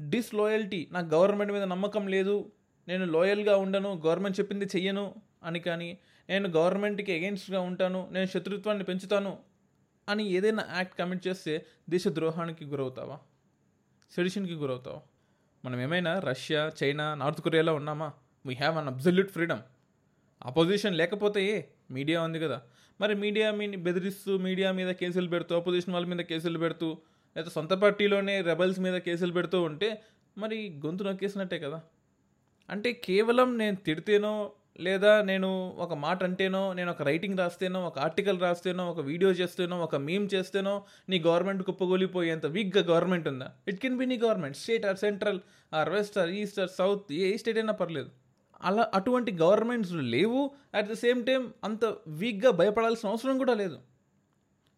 డిస్లోయల్టీ 0.00 0.88
నాకు 0.92 1.06
గవర్నమెంట్ 1.06 1.52
మీద 1.52 1.62
నమ్మకం 1.62 2.08
లేదు. 2.08 2.52
నేను 2.88 3.04
లోయల్గా 3.04 3.56
ఉండను. 3.56 4.02
గవర్నమెంట్ 4.06 4.40
చెప్పింది 4.40 4.64
చెయ్యను 4.64 5.14
అని 5.42 5.60
కానీ 5.60 5.98
నేను 6.28 6.48
గవర్నమెంట్కి 6.48 7.12
అగెన్స్ట్గా 7.12 7.60
ఉంటాను. 7.60 8.08
నేను 8.12 8.26
శత్రుత్వాన్ని 8.26 8.84
పెంచుతాను 8.84 9.38
అని 10.08 10.28
ఏదైనా 10.28 10.66
యాక్ట్ 10.76 10.98
కమిట్ 10.98 11.26
చేస్తే 11.26 11.66
దేశద్రోహానికి 11.90 12.64
గురవుతావా? 12.64 13.18
సెడిషన్కి 14.16 14.54
గురవుతావా? 14.54 15.00
మనం 15.64 15.80
ఏమైనా 15.80 16.18
రష్యా 16.18 16.72
చైనా 16.82 17.14
నార్త్ 17.14 17.40
కొరియాలో 17.40 17.74
ఉన్నామా? 17.74 18.12
We 18.46 18.54
have 18.54 18.76
an 18.76 18.86
absolute 18.86 19.30
freedom 19.30 19.58
opposition 20.42 20.96
లేకపోతే 20.96 21.46
ఏ? 21.46 21.62
మీడియా 21.90 22.22
ఉంది 22.22 22.40
కదా. 22.40 22.62
మరి 23.00 23.14
మీడియా 23.14 23.50
మీ 23.50 23.76
బెదిరిస్తూ 23.76 24.38
మీడియా 24.38 24.72
మీద 24.72 24.90
కేసులు 24.90 25.28
పెడుతూ 25.28 25.56
అపోజిషన్ 25.56 25.94
వాళ్ళ 25.94 26.06
మీద 26.06 26.18
కేసులు 26.18 26.58
పెడుతూ 26.58 26.98
లేదా 27.36 27.50
సొంత 27.50 27.72
పార్టీలోనే 27.72 28.40
రెబల్స్ 28.40 28.80
మీద 28.80 28.96
కేసులు 28.96 29.32
పెడుతూ 29.32 29.62
ఉంటే 29.62 30.02
మరి 30.38 30.80
గొంతు 30.86 31.04
నొక్కేసినట్టే 31.04 31.58
కదా. 31.58 31.82
అంటే 32.70 32.92
కేవలం 32.92 33.58
నేను 33.58 33.76
తిడితేనో 33.76 34.52
లేదా 34.80 35.22
నేను 35.22 35.48
ఒక 35.78 35.94
మాట 35.94 36.24
అంటేనో 36.24 36.72
నేను 36.72 36.90
ఒక 36.90 37.02
రైటింగ్ 37.02 37.38
రాస్తేనో 37.38 37.80
ఒక 37.86 37.98
ఆర్టికల్ 37.98 38.40
రాస్తేనో 38.40 38.90
ఒక 38.90 39.00
వీడియో 39.00 39.30
చేస్తేనో 39.30 39.76
ఒక 39.76 39.96
మీమ్ 39.96 40.28
చేస్తేనో 40.34 40.82
నీ 41.08 41.18
గవర్నమెంట్ 41.18 41.62
కుప్పగొలిపోయేంత 41.62 42.46
వీక్గా 42.46 42.82
గవర్నమెంట్ 42.82 43.28
ఉందా? 43.28 43.48
It 43.68 43.80
can 43.80 43.96
be 43.96 44.06
any 44.06 44.18
government 44.18 44.56
state 44.56 44.86
or 44.86 44.96
central 44.96 45.40
or 45.74 45.90
west 45.90 46.18
or 46.18 46.30
east 46.30 46.60
or 46.60 46.68
south 46.68 47.12
A 47.12 47.36
state 47.36 47.58
అయినా 47.58 47.72
పర్లేదు. 47.72 48.10
అలా 48.62 48.90
అటువంటి 48.94 49.32
గవర్నమెంట్స్ 49.32 49.92
లేవు. 49.92 50.50
అట్ 50.74 50.88
ద 50.88 50.92
సేమ్ 50.92 51.26
టైం 51.26 51.52
అంత 51.64 51.84
వీక్గా 52.08 52.50
భయపడాల్సిన 52.50 53.08
అవసరం 53.08 53.38
కూడా 53.38 53.54
లేదు. 53.54 53.78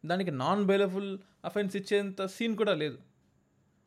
దానికి 0.04 0.30
నాన్ 0.30 0.64
బైలబుల్ 0.64 1.18
అఫెన్స్ 1.44 1.76
ఇచ్చేంత 1.76 2.26
సీన్ 2.26 2.56
కూడా 2.56 2.74
లేదు. 2.74 2.98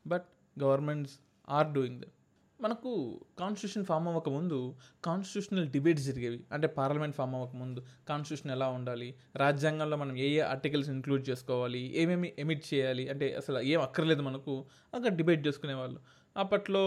But 0.07 0.27
governments 0.59 1.15
are 1.49 1.73
doing 1.73 1.99
that 1.99 2.13
మనకు 2.61 3.19
కాన్స్టిట్యూషన్ 3.39 3.85
ఫామ్ 3.85 4.07
అవ్వక 4.07 4.29
ముందు 4.29 4.75
కాన్స్టిట్యూషనల్ 5.05 5.67
డిబేట్స్ 5.67 6.05
జరిగేవి. 6.05 6.43
అంటే 6.51 6.67
పార్లమెంట్ 6.67 7.15
ఫామ్ 7.15 7.35
అవ్వక 7.35 7.55
ముందు 7.55 7.83
కాన్స్టిట్యూషన్ 8.07 8.51
ఎలా 8.51 8.67
ఉండాలి? 8.67 9.15
రాజ్యాంగంలో 9.35 9.97
మనం 9.97 10.17
ఏ 10.17 10.29
ఏ 10.29 10.39
ఆర్టికల్స్ 10.39 10.89
ఇంక్లూడ్ 10.89 11.29
చేసుకోవాలి? 11.29 11.81
ఏమేమి 11.95 12.33
ఎమిట్ 12.39 12.73
చేయాలి? 12.73 13.09
అంటే 13.09 13.35
అసలు 13.35 13.59
ఏం 13.59 13.81
అక్కర్లేదు 13.81 14.21
మనకు. 14.21 14.65
అక్కడ 14.93 15.15
డిబేట్ 15.15 15.47
చేసుకునేవాళ్ళు. 15.47 15.99
అప్పట్లో 16.37 16.83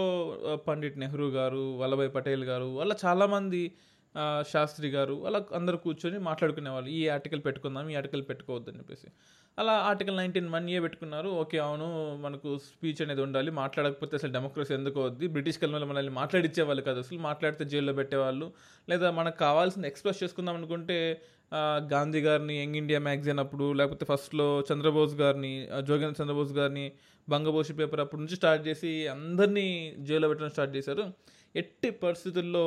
పండిట్ 0.68 0.98
నెహ్రూ 0.98 1.28
గారు 1.28 1.76
వల్లభాయ్ 1.76 2.14
పటేల్ 2.14 2.44
గారు 2.44 2.80
అలా 2.80 2.96
చాలామంది 3.04 3.74
శాస్త్రి 4.52 4.88
గారు 4.94 5.16
అలా 5.28 5.40
అందరు 5.58 5.76
కూర్చొని 5.76 6.18
మాట్లాడుకునేవాళ్ళు. 6.28 6.88
ఈ 6.98 7.02
ఆర్టికల్ 7.16 7.42
పెట్టుకుందాం 7.46 7.88
ఈ 7.92 7.94
ఆర్టికల్ 8.00 8.22
పెట్టుకోవద్దని 8.30 8.78
చెప్పేసి. 8.78 9.08
అలా 9.58 9.72
ఆర్టికల్ 9.90 10.16
నైన్టీన్ 10.16 10.48
వన్ 10.54 10.66
ఏ 10.70 10.78
పెట్టుకున్నారు. 10.80 11.28
ఓకే 11.42 11.58
అవును 11.66 11.86
మనకు 12.24 12.48
స్పీచ్ 12.68 13.00
అనేది 13.02 13.22
ఉండాలి 13.26 13.50
మాట్లాడకపోతే 13.62 14.14
అసలు 14.16 14.32
డెమోక్రసీ 14.36 14.72
ఎందుకు 14.74 14.98
వద్ది. 15.06 15.26
బ్రిటిష్ 15.34 15.58
కలమలో 15.62 15.86
మనల్ని 15.86 16.12
మాట్లాడిచ్చేవాళ్ళు 16.20 16.82
కదా 16.88 17.00
అసలు 17.04 17.20
మాట్లాడితే 17.28 17.64
జైల్లో 17.72 17.94
పెట్టేవాళ్ళు. 18.00 18.48
లేదా 18.88 19.10
మనకు 19.20 19.38
కావాల్సింది 19.46 19.88
ఎక్స్ప్రెస్ 19.92 20.22
చేసుకుందాం 20.22 20.56
అనుకుంటే 20.60 20.98
గాంధీ 21.92 22.20
గారిని 22.20 22.54
యంగ్ 22.62 22.76
ఇండియా 22.76 22.98
మ్యాగజైన్ 23.06 23.40
అప్పుడు 23.44 23.72
లేకపోతే 23.72 24.04
ఫస్ట్లో 24.10 24.46
చంద్రబోస్ 24.68 25.14
గారిని 25.14 25.52
జోగేంద్ర 25.88 26.16
చంద్రబోస్ 26.22 26.52
గారిని 26.52 26.84
బంగబోషి 27.28 27.72
పేపర్ 27.72 28.00
అప్పటి 28.00 28.20
నుంచి 28.22 28.36
స్టార్ట్ 28.36 28.62
చేసి 28.68 28.92
అందరినీ 29.06 29.66
జైల్లో 30.08 30.28
పెట్టడం 30.28 30.50
స్టార్ట్ 30.50 30.72
చేశారు. 30.76 31.04
ఎట్టి 31.56 31.90
పరిస్థితుల్లో 32.04 32.64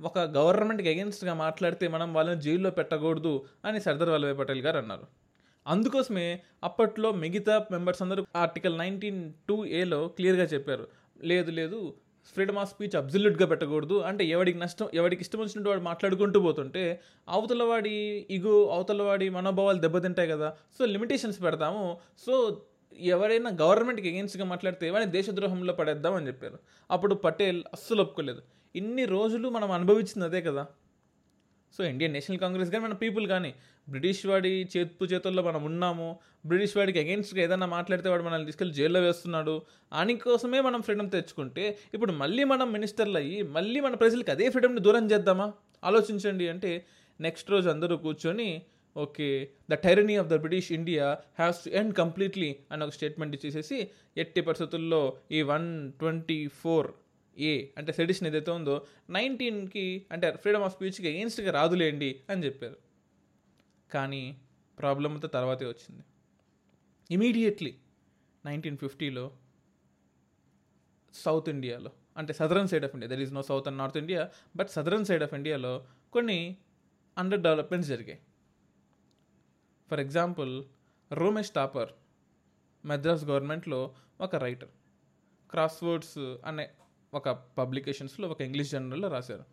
ఒక 0.00 0.18
గవర్నమెంట్కి 0.18 0.88
అగెన్స్ట్గా 0.88 1.34
మాట్లాడితే 1.34 1.88
మనం 1.88 2.14
వాళ్ళని 2.14 2.40
జైల్లో 2.40 2.70
పెట్టకూడదు 2.70 3.44
అని 3.64 3.80
సర్దార్ 3.80 4.10
వల్లభాయ్ 4.10 4.38
పటేల్ 4.38 4.60
గారు 4.60 4.78
అన్నారు. 4.78 5.06
అందుకోసమే 5.66 6.40
అప్పట్లో 6.64 7.12
మిగతా 7.12 7.66
మెంబర్స్ 7.70 8.02
అందరూ 8.02 8.26
ఆర్టికల్ 8.36 8.78
నైన్టీన్ 8.78 9.32
టూ 9.48 9.64
ఏలో 9.64 10.08
క్లియర్గా 10.08 10.44
చెప్పారు. 10.44 10.88
లేదు 11.24 11.50
లేదు 11.50 11.94
ఫ్రీడమ్ 12.34 12.58
ఆఫ్ 12.58 12.70
స్పీచ్ 12.70 12.96
అబ్జల్యూట్గా 12.96 13.46
పెట్టకూడదు. 13.46 14.00
అంటే 14.00 14.24
ఎవడికి 14.24 14.58
నష్టం 14.58 14.88
ఎవడికి 14.94 15.22
ఇష్టం 15.22 15.38
వచ్చినట్టు 15.38 15.70
వాడు 15.70 15.80
మాట్లాడుకుంటూ 15.80 16.40
పోతుంటే 16.40 17.00
అవతలవాడి 17.28 18.26
ఇగో 18.30 18.66
అవతలవాడి 18.66 19.28
మనోభావాలు 19.28 19.78
దెబ్బతింటాయి 19.78 20.28
కదా. 20.28 20.56
సో 20.78 20.84
లిమిటేషన్స్ 20.84 21.42
పెడతాము. 21.42 21.98
సో 22.26 22.62
ఎవరైనా 22.98 23.50
గవర్నమెంట్కి 23.62 24.08
అగెన్స్ట్గా 24.08 24.44
మాట్లాడితే 24.44 24.90
వాడిని 24.90 25.12
దేశద్రోహంలో 25.12 25.72
పడేద్దామని 25.72 26.26
చెప్పారు. 26.26 26.58
అప్పుడు 26.90 27.14
పటేల్ 27.14 27.62
అస్సలు 27.72 28.02
ఒప్పుకోలేదు. 28.02 28.42
ఇన్ని 28.74 29.04
రోజులు 29.04 29.48
మనం 29.48 29.70
అనుభవించింది 29.70 30.26
అదే 30.26 30.42
కదా. 30.42 30.66
సో 31.74 31.84
ఇండియన్ 31.84 32.12
నేషనల్ 32.12 32.38
కాంగ్రెస్ 32.38 32.70
కానీ 32.70 32.84
మన 32.84 32.92
పీపుల్ 32.92 33.26
కానీ 33.26 33.54
బ్రిటిష్ 33.88 34.26
వాడి 34.26 34.68
చేతు 34.76 35.04
చేతుల్లో 35.04 35.42
మనం 35.42 35.64
ఉన్నాము 35.64 36.18
బ్రిటిష్ 36.46 36.76
వాడికి 36.76 36.98
అగెన్స్ట్గా 36.98 37.42
ఏదైనా 37.42 37.66
మాట్లాడితే 37.66 38.08
వాడు 38.08 38.22
మనల్ని 38.22 38.46
తీసుకెళ్ళి 38.46 38.74
జైల్లో 38.74 39.00
వేస్తున్నాడు 39.00 39.62
అని 39.92 40.16
కోసమే 40.16 40.60
మనం 40.60 40.82
ఫ్రీడమ్ 40.82 41.10
తెచ్చుకుంటే 41.10 41.78
ఇప్పుడు 41.94 42.12
మళ్ళీ 42.12 42.44
మనం 42.44 42.72
మినిస్టర్లు 42.72 43.18
అయ్యి 43.18 43.42
మళ్ళీ 43.42 43.80
మన 43.80 43.94
ప్రజలకి 43.94 44.30
అదే 44.30 44.50
ఫ్రీడమ్ని 44.50 44.80
దూరం 44.80 45.06
చేద్దామా? 45.06 45.52
ఆలోచించండి 45.84 46.48
అంటే 46.48 46.86
నెక్స్ట్ 47.20 47.50
రోజు 47.50 47.68
అందరూ 47.68 47.96
కూర్చొని 47.96 48.62
okay 48.96 49.48
the 49.70 49.74
tyranny 49.74 50.16
of 50.16 50.28
the 50.28 50.34
British 50.34 50.72
India 50.72 51.18
has 51.38 51.64
to 51.64 51.70
end 51.70 51.94
completely 51.94 52.56
అని 52.72 52.84
ఒక 52.84 52.90
స్టేట్మెంట్ 52.90 53.34
ఇచ్చేసేసి 53.34 53.88
ఎట్టి 54.16 54.40
పరిస్థితుల్లో 54.40 55.02
ఈ 55.30 55.42
వన్ 55.42 55.92
ట్వంటీ 55.92 56.48
ఫోర్ 56.48 56.88
ఏ 57.38 57.68
అంటే 57.76 57.92
సెడిషన్ 57.92 58.28
ఏదైతే 58.28 58.50
ఉందో 58.50 58.86
నైన్టీన్కి 59.10 60.06
అంటే 60.12 60.32
ఫ్రీడమ్ 60.32 60.62
ఆఫ్ 60.62 60.76
స్పీచ్కి 60.76 61.08
ఎగెన్స్ట్గా 61.08 61.52
రాదులేండి 61.52 62.24
అని 62.30 62.44
చెప్పారు. 62.44 62.76
కానీ 63.90 64.40
ప్రాబ్లం 64.78 65.14
అంతా 65.14 65.28
తర్వాతే 65.28 65.66
వచ్చింది. 65.66 66.04
ఇమీడియట్లీ 67.10 67.78
నైన్టీన్ 68.46 68.78
ఫిఫ్టీలో 68.78 69.38
సౌత్ 71.14 71.48
ఇండియాలో 71.48 71.90
అంటే 72.16 72.32
southern 72.32 72.68
side 72.68 72.84
of 72.84 72.94
India 72.94 73.08
there 73.08 73.20
is 73.20 73.34
no 73.34 73.42
south 73.42 73.68
and 73.68 73.78
north 73.78 73.96
India 73.96 74.30
but 74.56 74.68
southern 74.68 75.04
side 75.04 75.22
of 75.22 75.34
ఇండియాలో 75.34 75.86
కొన్ని 76.12 76.56
అండర్ 77.18 77.40
డెవలప్మెంట్స్ 77.40 77.90
జరిగాయి. 77.90 78.20
ఫర్ 79.90 80.00
ఎగ్జాంపుల్ 80.00 80.64
రోమేష్ 81.12 81.50
టాపర్ 81.50 81.88
మద్రాస్ 82.86 83.24
గవర్నమెంట్లో 83.24 83.94
ఒక 84.20 84.36
రైటర్ 84.36 84.68
క్రాస్ 85.50 85.84
వర్డ్స్ 85.84 86.18
అనే 86.18 86.68
ఒక 87.14 87.28
పబ్లికేషన్స్లో 87.30 88.28
ఒక 88.28 88.40
ఇంగ్లీష్ 88.40 88.70
జర్నల్లో 88.70 89.08
రాశారు. 89.08 89.44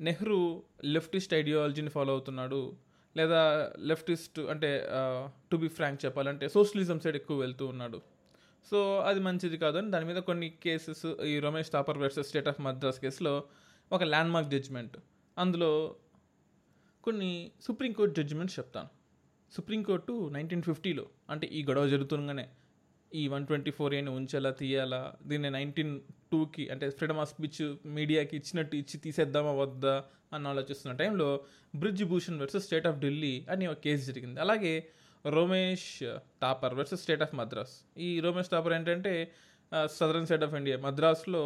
నెహ్రూ 0.00 0.62
లెఫ్టిస్ట్ 0.84 1.34
ఐడియాలజీని 1.34 1.90
ఫాలో 1.90 2.12
అవుతున్నాడు. 2.12 2.76
లేదా 3.16 3.72
లెఫ్టిస్ట్ 3.78 4.40
అంటే 4.40 4.88
టు 5.52 5.56
బి 5.56 5.68
ఫ్రాంక్ 5.68 6.04
చెప్పాలంటే 6.04 6.48
సోషలిజం 6.48 7.00
సైడ్ 7.00 7.16
ఎక్కువ 7.16 7.38
వెళ్తూ 7.38 7.66
ఉన్నాడు. 7.66 8.00
సో 8.70 8.98
అది 8.98 9.20
మంచిది 9.20 9.58
కాదని 9.58 9.90
దాని 9.90 10.06
మీద 10.06 10.16
కొన్ని 10.16 10.50
కేసెస్ 10.50 11.06
ఈ 11.06 11.38
Ramesh 11.38 11.70
Thapar 11.72 11.98
versus 11.98 12.28
state 12.28 12.48
of 12.48 12.60
Madras 12.60 13.00
కేసులో 13.00 13.44
ఒక 13.92 14.02
ల్యాండ్ 14.02 14.32
మార్క్ 14.32 14.50
జడ్జిమెంట్. 14.50 14.96
అందులో 15.38 15.96
కొన్ని 17.02 17.52
సుప్రీంకోర్టు 17.62 18.14
జడ్జిమెంట్స్ 18.20 18.58
చెప్తాను. 18.58 18.88
సుప్రీంకోర్టు 19.52 20.28
నైన్టీన్ 20.32 20.62
ఫిఫ్టీలో 20.62 21.06
అంటే 21.30 21.46
ఈ 21.46 21.64
గొడవ 21.64 21.88
జరుగుతుండగానే 21.88 22.48
ఈ 23.14 23.28
వన్ 23.28 23.46
ట్వంటీ 23.46 23.70
ఫోర్ 23.70 23.94
ఏని 23.94 24.10
ఉంచాలా 24.10 24.50
తీయాలా 24.50 25.14
దీన్ని 25.26 25.50
నైన్టీన్ 25.50 26.00
టూకి 26.32 26.64
అంటే 26.72 26.86
ఫ్రీడమ్ 26.98 27.20
ఆఫ్ 27.24 27.30
స్పీచ్ 27.32 27.60
మీడియాకి 27.98 28.34
ఇచ్చినట్టు 28.40 28.74
ఇచ్చి 28.82 28.96
తీసేద్దామా 29.04 29.52
వద్దా 29.62 29.94
అని 30.34 30.48
ఆలోచిస్తున్న 30.52 30.92
టైంలో 31.02 31.28
Brij 31.82 32.04
Bhushan 32.12 32.38
versus 32.42 32.64
state 32.68 32.86
of 32.90 32.98
Delhi 33.04 33.34
అని 33.52 33.66
ఒక 33.72 33.80
కేసు 33.86 34.02
జరిగింది. 34.10 34.38
అలాగే 34.40 34.74
Romesh 35.24 35.90
Thapar 36.44 36.74
versus 36.78 37.02
state 37.02 37.22
of 37.26 37.34
Madras 37.40 37.74
ఈ 38.06 38.08
రోమేష్ 38.26 38.50
తాపర్ 38.54 38.74
ఏంటంటే 38.78 39.14
southern 39.98 40.26
state 40.28 40.44
of 40.46 40.54
India 40.60 40.76
మద్రాస్లో 40.86 41.42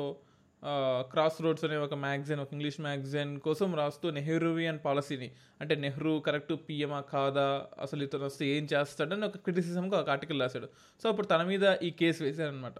cross 1.12 1.38
roads 1.44 1.64
అనే 1.66 1.76
ఒక 1.86 1.94
మ్యాగజైన్ 2.04 2.40
ఒక 2.44 2.52
ఇంగ్లీష్ 2.56 2.78
మ్యాగజైన్ 2.86 3.32
కోసం 3.46 3.70
రాస్తూ 3.80 4.06
నెహ్రూవియన్ 4.18 4.78
పాలసీని 4.84 5.28
అంటే 5.60 5.74
నెహ్రూ 5.84 6.12
కరెక్ట్ 6.26 6.52
పిఎమా 6.68 7.00
కాదా 7.14 7.46
అసలు 7.84 8.02
ఇతను 8.06 8.24
వస్తే 8.30 8.44
ఏం 8.56 8.64
చేస్తాడని 8.72 9.24
ఒక 9.26 9.40
క్రిటిసిజంగా 9.44 9.96
ఒక 10.02 10.08
ఆర్టికల్ 10.14 10.40
రాశాడు. 10.44 10.68
సో 11.02 11.04
అప్పుడు 11.10 11.28
తన 11.32 11.42
మీద 11.50 11.64
ఈ 11.88 11.90
కేసు 12.00 12.22
వేశారనమాట 12.24 12.78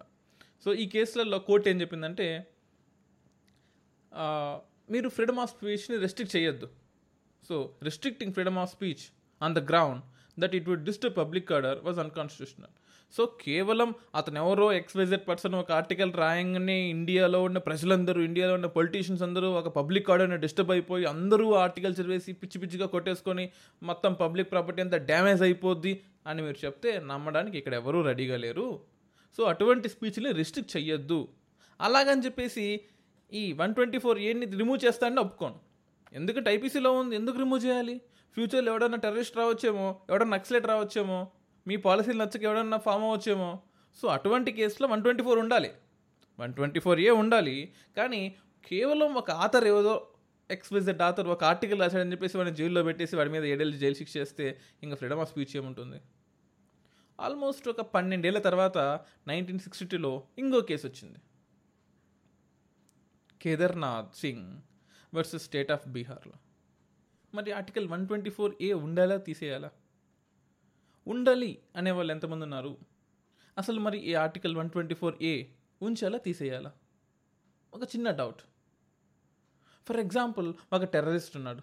సో 0.62 0.72
ఈ 0.82 0.84
కేసులలో 0.94 1.38
కోర్టు 1.48 1.66
ఏం 1.72 1.78
చెప్పిందంటే 1.82 2.28
మీరు 4.94 5.08
ఫ్రీడమ్ 5.16 5.40
ఆఫ్ 5.42 5.50
స్పీచ్ని 5.54 5.96
రెస్ట్రిక్ట్ 6.04 6.34
చేయొద్దు. 6.36 6.66
So 7.48 7.54
restricting 7.88 8.32
freedom 8.36 8.58
of 8.62 8.70
speech 8.74 9.04
on 9.40 9.54
the 9.58 9.62
ground 9.70 10.02
that 10.42 10.54
it 10.58 10.66
would 10.70 10.84
disturb 10.88 11.16
public 11.22 11.50
order 11.56 11.78
was 11.86 11.98
unconstitutional 12.04 12.72
so 13.14 13.22
కేవలం 13.42 13.90
అతను 14.18 14.38
ఎవరో 14.42 14.66
ఎక్స్వైజెడ్ 14.78 15.24
పర్సన్ 15.28 15.54
ఒక 15.60 15.70
ఆర్టికల్ 15.80 16.12
రాయంగానే 16.22 16.76
ఇండియాలో 16.94 17.40
ఉన్న 17.48 17.58
ప్రజలందరూ 17.68 18.20
ఇండియాలో 18.28 18.54
ఉన్న 18.58 18.68
పొలిటీషియన్స్ 18.76 19.22
అందరూ 19.26 19.48
ఒక 19.60 19.68
పబ్లిక్ 19.78 20.08
ఆర్డర్ని 20.14 20.38
డిస్టర్బ్ 20.44 20.72
అయిపోయి 20.76 21.04
అందరూ 21.12 21.46
ఆర్టికల్ 21.64 21.94
చదివేసి 21.98 22.32
పిచ్చి 22.40 22.60
పిచ్చిగా 22.62 22.86
కొట్టేసుకొని 22.94 23.44
మొత్తం 23.90 24.14
పబ్లిక్ 24.22 24.50
ప్రాపర్టీ 24.54 24.82
అంతా 24.86 25.00
డ్యామేజ్ 25.10 25.44
అయిపోద్ది 25.48 25.92
అని 26.30 26.42
మీరు 26.46 26.58
చెప్తే 26.64 26.92
నమ్మడానికి 27.12 27.58
ఇక్కడ 27.60 27.74
ఎవరూ 27.82 28.00
రెడీగా 28.10 28.38
లేరు. 28.44 28.66
సో 29.36 29.42
అటువంటి 29.52 29.88
స్పీచ్ని 29.88 30.32
రిస్ట్రిక్ట్ 30.32 30.72
చెయ్యొద్దు. 30.76 31.28
అలాగని 31.80 32.24
చెప్పేసి 32.24 32.66
ఈ 33.32 33.44
వన్ 33.52 33.74
ట్వంటీ 33.74 33.98
ఫోర్ 33.98 34.18
ఏని 34.18 34.46
రిమూవ్ 34.60 34.80
చేస్తానని 34.84 35.20
ఒప్పుకోను 35.20 35.58
ఎందుకంటే 36.12 36.48
ఐపీసీలో 36.50 36.90
ఉంది 36.92 37.14
ఎందుకు 37.16 37.36
రిమూవ్ 37.38 37.62
చేయాలి? 37.66 37.94
ఫ్యూచర్లో 38.36 38.72
ఎవడన్నా 38.72 38.98
టెర్రరిస్ట్ 38.98 39.36
రావచ్చేమో 39.36 39.86
ఎవడన్నా 40.10 40.36
నక్సలెట్ 40.36 40.66
రావచ్చేమో 40.66 41.18
మీ 41.66 41.76
పాలసీలు 41.76 42.18
నచ్చక 42.22 42.42
ఎవడన్నా 42.42 42.78
ఫామ్ 42.86 43.04
అవ్వచ్చేమో. 43.04 43.50
సో 43.98 44.08
అటువంటి 44.08 44.52
కేసులో 44.52 44.86
వన్ 44.88 45.02
ట్వంటీ 45.02 45.22
ఫోర్ 45.22 45.38
ఉండాలి. 45.38 45.70
వన్ 46.40 46.54
ట్వంటీ 46.54 46.80
ఫోర్ 46.80 47.00
ఏ 47.00 47.10
ఉండాలి 47.22 47.56
కానీ 47.96 48.22
కేవలం 48.68 49.14
ఒక 49.14 49.30
ఆథర్ 49.30 49.66
ఏదో 49.68 49.94
ఎక్స్ప్రెసిడ్ 50.50 51.02
ఆథర్ 51.02 51.28
ఒక 51.34 51.44
ఆర్టికల్ 51.44 51.80
రాశాడని 51.80 52.12
చెప్పేసి 52.12 52.36
వాడిని 52.36 52.56
జైల్లో 52.56 52.82
పెట్టేసి 52.82 53.16
వాడి 53.16 53.30
మీద 53.30 53.44
ఏడేళ్ళు 53.44 53.76
జైలు 53.76 53.94
శిక్ష 53.94 54.16
చేస్తే 54.16 54.46
ఇంకా 54.82 54.96
ఫ్రీడమ్ 54.96 55.20
ఆఫ్ 55.20 55.30
స్పీచ్ 55.30 55.56
ఏముంటుంది? 55.56 55.98
ఆల్మోస్ట్ 57.20 57.68
ఒక 57.68 57.80
పన్నెండేళ్ళ 57.80 58.38
తర్వాత 58.38 58.78
నైన్టీన్ 59.28 59.58
సిక్స్టీ 59.58 59.86
టూలో 59.86 60.22
ఇంకో 60.38 60.60
కేసు 60.60 60.86
వచ్చింది. 60.86 61.18
Kedarnath 63.42 64.14
Singh 64.14 64.60
versus 65.14 65.44
state 65.44 65.72
of 65.72 65.88
బీహార్లో 65.88 66.32
మరి 67.34 67.52
article 67.52 67.88
one 67.88 68.06
twenty 68.06 68.30
four 68.30 68.54
A 68.60 68.72
ఉండాలా 68.72 69.16
తీసేయాలా? 69.16 69.70
ఉండాలి 71.06 71.58
అనే 71.76 71.90
వాళ్ళు 71.90 72.12
ఎంతమంది 72.12 72.42
ఉన్నారు? 72.42 72.78
అసలు 73.58 73.80
మరి 73.80 73.98
ఈ 73.98 74.14
article 74.14 74.56
one 74.56 74.70
twenty 74.70 74.94
four 74.94 75.22
A 75.22 75.44
ఉంచాలా 75.82 76.18
తీసేయాలా? 76.18 76.72
ఒక 77.74 77.82
చిన్న 77.82 78.10
డౌట్ 78.10 78.42
ఫర్ 79.88 79.96
ఎగ్జాంపుల్ 79.96 80.54
ఒక 80.72 80.84
టెర్రరిస్ట్ 80.84 81.36
ఉన్నాడు. 81.36 81.62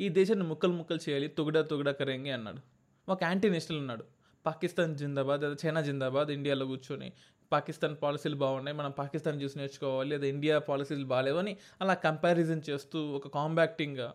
ఈ 0.00 0.08
దేశాన్ని 0.08 0.46
ముక్కలు 0.46 0.72
ముక్కలు 0.72 0.98
చేయాలి 1.08 1.28
తొగుడా 1.28 1.62
తొగుడా 1.62 1.92
కరేంగి 1.92 2.30
అన్నాడు. 2.30 2.60
ఒక 3.08 3.22
యాంటీ 3.22 3.50
నేషనల్ 3.50 3.78
ఉన్నాడు. 3.78 4.15
పాకిస్తాన్ 4.46 4.92
జిందాబాద్ 4.96 5.40
లేదా 5.42 5.56
చైనా 5.62 5.80
జిందాబాద్ 5.80 6.30
ఇండియాలో 6.30 6.66
కూర్చొని 6.66 7.08
పాకిస్తాన్ 7.52 7.96
పాలసీలు 7.96 8.36
బాగున్నాయి 8.36 8.76
మనం 8.76 8.92
పాకిస్తాన్ 8.98 9.40
చూసి 9.42 9.56
నేర్చుకోవాలి 9.58 10.08
లేదా 10.10 10.26
ఇండియా 10.26 10.54
పాలసీలు 10.68 11.06
బాగాలేవు 11.06 11.38
అని 11.38 11.52
అలా 11.80 11.94
కంపారిజన్ 12.04 12.62
చేస్తూ 12.68 13.00
ఒక 13.10 13.28
కాంబాక్టింగ్గా 13.34 14.08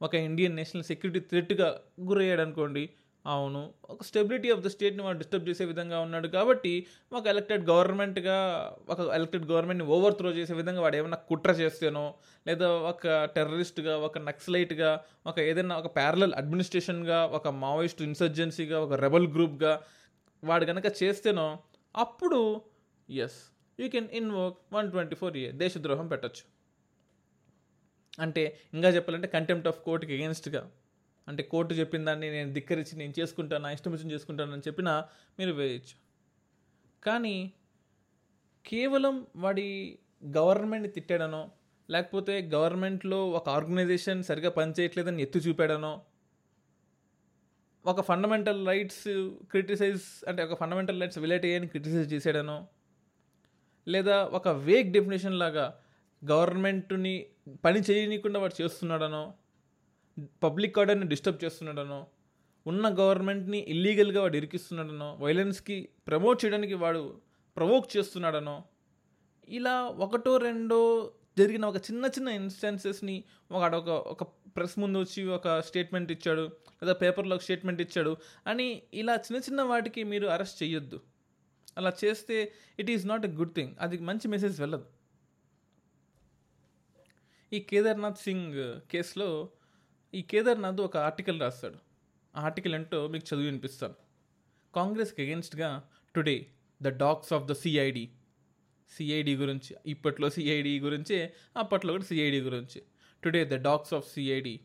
ఒక 0.00 0.14
ఇండియన్ 0.22 0.56
నేషనల్ 0.56 0.84
సెక్యూరిటీ 0.84 1.20
థ్రెట్గా 1.28 1.68
గురయ్యాడు 2.04 2.42
అనుకోండి 2.42 2.84
అవును. 3.24 3.60
ఒక 3.84 4.02
స్టెబిలిటీ 4.02 4.50
ఆఫ్ 4.50 4.60
ద 4.60 4.66
స్టేట్ని 4.66 5.02
వాడు 5.02 5.18
డిస్టర్బ్ 5.18 5.48
చేసే 5.48 5.64
విధంగా 5.64 6.00
ఉన్నాడు 6.00 6.28
కాబట్టి 6.28 6.72
ఒక 7.12 7.26
ఎలక్టెడ్ 7.26 7.70
గవర్నమెంట్గా 7.70 8.36
ఒక 8.88 9.00
ఎలక్టెడ్ 9.14 9.46
గవర్నమెంట్ని 9.46 9.88
ఓవర్ 9.88 10.14
త్రో 10.14 10.30
చేసే 10.30 10.54
విధంగా 10.54 10.80
వాడు 10.80 10.96
ఏమైనా 10.96 11.16
కుట్ర 11.16 11.50
చేస్తేనో 11.50 12.04
లేదా 12.46 12.70
ఒక 12.90 13.24
టెర్రరిస్ట్గా 13.24 13.98
ఒక 13.98 14.18
నక్సలైట్గా 14.18 14.90
ఒక 15.26 15.38
ఏదైనా 15.38 15.76
ఒక 15.76 15.96
ప్యారలల్ 15.96 16.34
అడ్మినిస్ట్రేషన్గా 16.34 17.26
ఒక 17.26 17.48
మావోయిస్ట్ 17.48 18.02
ఇన్సర్జెన్సీగా 18.02 18.80
ఒక 18.80 18.92
రెబల్ 18.94 19.28
గ్రూప్గా 19.28 19.72
వాడు 20.44 20.64
కనుక 20.64 20.84
చేస్తేనో 21.02 21.46
అప్పుడు 21.96 22.40
yes 23.08 23.40
you 23.80 23.88
can 23.88 24.08
invoke 24.12 24.58
one 24.72 24.90
twenty 24.90 25.16
four 25.16 25.36
A 25.36 25.52
దేశద్రోహం 25.52 26.08
పెట్టచ్చు. 26.08 26.44
అంటే 28.20 28.42
ఇంకా 28.74 28.88
చెప్పాలంటే 28.88 29.28
కంటెంప్ట్ 29.28 29.68
ఆఫ్ 29.68 29.80
కోర్టుకి 29.80 30.14
ఎగెన్స్ట్గా 30.14 30.62
అంటే 31.28 31.42
కోర్టు 31.42 31.74
చెప్పిన 31.74 32.04
దాన్ని 32.04 32.30
నేను 32.30 32.52
ధిక్కరించి 32.52 32.96
నేను 32.96 33.14
చేసుకుంటాను 33.18 33.62
నా 33.62 33.70
ఇష్టం 33.70 33.92
వచ్చిన 33.92 34.10
చేసుకుంటాను 34.10 34.52
అని 34.52 34.62
చెప్పినా 34.68 35.04
మీరు 35.38 35.52
వేయచ్చు. 35.52 35.94
కానీ 37.02 37.52
కేవలం 38.64 39.26
వాడి 39.36 39.98
గవర్నమెంట్ని 40.36 40.92
తిట్టాడనో 40.92 41.42
లేకపోతే 41.88 42.34
గవర్నమెంట్లో 42.54 43.30
ఒక 43.30 43.48
ఆర్గనైజేషన్ 43.48 44.22
సరిగా 44.22 44.50
పనిచేయట్లేదని 44.50 45.22
ఎత్తు 45.22 45.38
చూపాడనో 45.38 45.92
ఒక 47.84 48.00
ఫండమెంటల్ 48.00 48.66
రైట్స్ 48.66 49.04
క్రిటిసైజ్ 49.50 50.02
అంటే 50.28 50.40
ఒక 50.42 50.54
ఫండమెంటల్ 50.58 51.00
రైట్స్ 51.00 51.18
విలేట్ 51.18 51.44
అయ్యాయని 51.44 51.66
క్రిటిసైజ్ 51.66 52.14
చేశాడనో 52.14 52.58
లేదా 53.86 54.16
ఒక 54.32 54.48
వేగ్ 54.48 54.92
డెఫినేషన్ 54.92 55.38
లాగా 55.38 55.64
గవర్నమెంట్ని 56.22 57.14
పని 57.64 57.80
చేయనీయకుండా 57.80 58.40
వాడు 58.40 58.62
చేస్తున్నాడనో 58.62 59.22
పబ్లిక్ 60.42 60.78
ఆర్డర్ని 60.78 61.06
డిస్టర్బ్ 61.06 61.44
చేస్తున్నాడనో 61.44 62.06
ఉన్న 62.66 62.88
గవర్నమెంట్ని 62.88 63.58
ఇల్లీగల్గా 63.58 64.20
వాడు 64.20 64.36
ఇరికిస్తున్నాడనో 64.36 65.16
వైలెన్స్కి 65.20 65.88
ప్రమోట్ 66.06 66.44
చేయడానికి 66.44 66.74
వాడు 66.74 67.20
ప్రవోక్ 67.56 67.96
చేస్తున్నాడనో 67.96 68.64
ఇలా 69.48 69.82
ఒకటో 69.82 70.36
రెండో 70.36 71.12
జరిగిన 71.38 71.64
ఒక 71.64 71.76
చిన్న 71.76 72.06
చిన్న 72.06 72.28
ఇన్స్టెన్సెస్ని 72.28 73.24
వాడు 73.50 73.76
ఒక 73.76 73.88
ఒక 73.88 74.22
ప్రెస్ 74.22 74.78
ముందు 74.78 74.98
వచ్చి 74.98 75.24
ఒక 75.24 75.60
స్టేట్మెంట్ 75.60 76.12
ఇచ్చాడు 76.12 76.42
లేదా 76.82 76.92
పేపర్లో 76.92 77.36
ఒక 77.36 77.42
స్టేట్మెంట్ 77.42 77.80
ఇచ్చాడు 77.80 78.16
అని 78.46 78.82
ఇలా 78.94 79.14
చిన్న 79.14 79.36
చిన్న 79.36 79.62
వాటికి 79.62 80.04
మీరు 80.04 80.26
అరెస్ట్ 80.26 80.62
చేయొద్దు 80.62 81.00
అలా 81.78 81.92
చేస్తే 82.04 82.52
it 82.78 82.90
is 82.90 83.06
not 83.06 83.26
a 83.26 83.28
good 83.28 83.54
thing 83.54 83.74
అది 83.80 83.98
మంచి 83.98 84.28
మెసేజ్ 84.28 84.60
వెళ్ళదు. 84.60 84.86
ఈ 87.52 87.60
కేదార్నాథ్ 87.60 88.18
సింగ్ 88.18 88.80
కేసులో 88.90 89.48
ఈ 90.14 90.22
కేదార్నాథ్ 90.22 90.80
ఒక 90.80 90.96
ఆర్టికల్ 90.96 91.40
రాస్తాడు. 91.40 91.78
ఆ 92.36 92.42
ఆర్టికల్ 92.42 92.74
ఏంటో 92.74 93.08
మీకు 93.08 93.34
చదివి 93.34 93.46
వినిపిస్తాను. 93.46 93.94
కాంగ్రెస్కి 94.74 95.22
అగెన్స్ట్గా 95.22 95.82
today 96.14 96.46
the 96.82 96.88
dogs 96.88 97.32
of 97.32 97.44
the 97.44 97.52
CID 97.52 98.10
CID 98.90 99.36
గురించి 99.36 99.76
ఇప్పట్లో 99.86 100.30
సిఐడి 100.30 100.80
గురించి 100.80 101.30
అప్పట్లో 101.56 101.92
కూడా 101.92 102.04
సిఐడి 102.04 102.40
గురించి. 102.40 102.82
Today 103.22 103.44
the 103.44 103.62
dogs 103.62 103.94
of 103.94 104.08
CID 104.08 104.60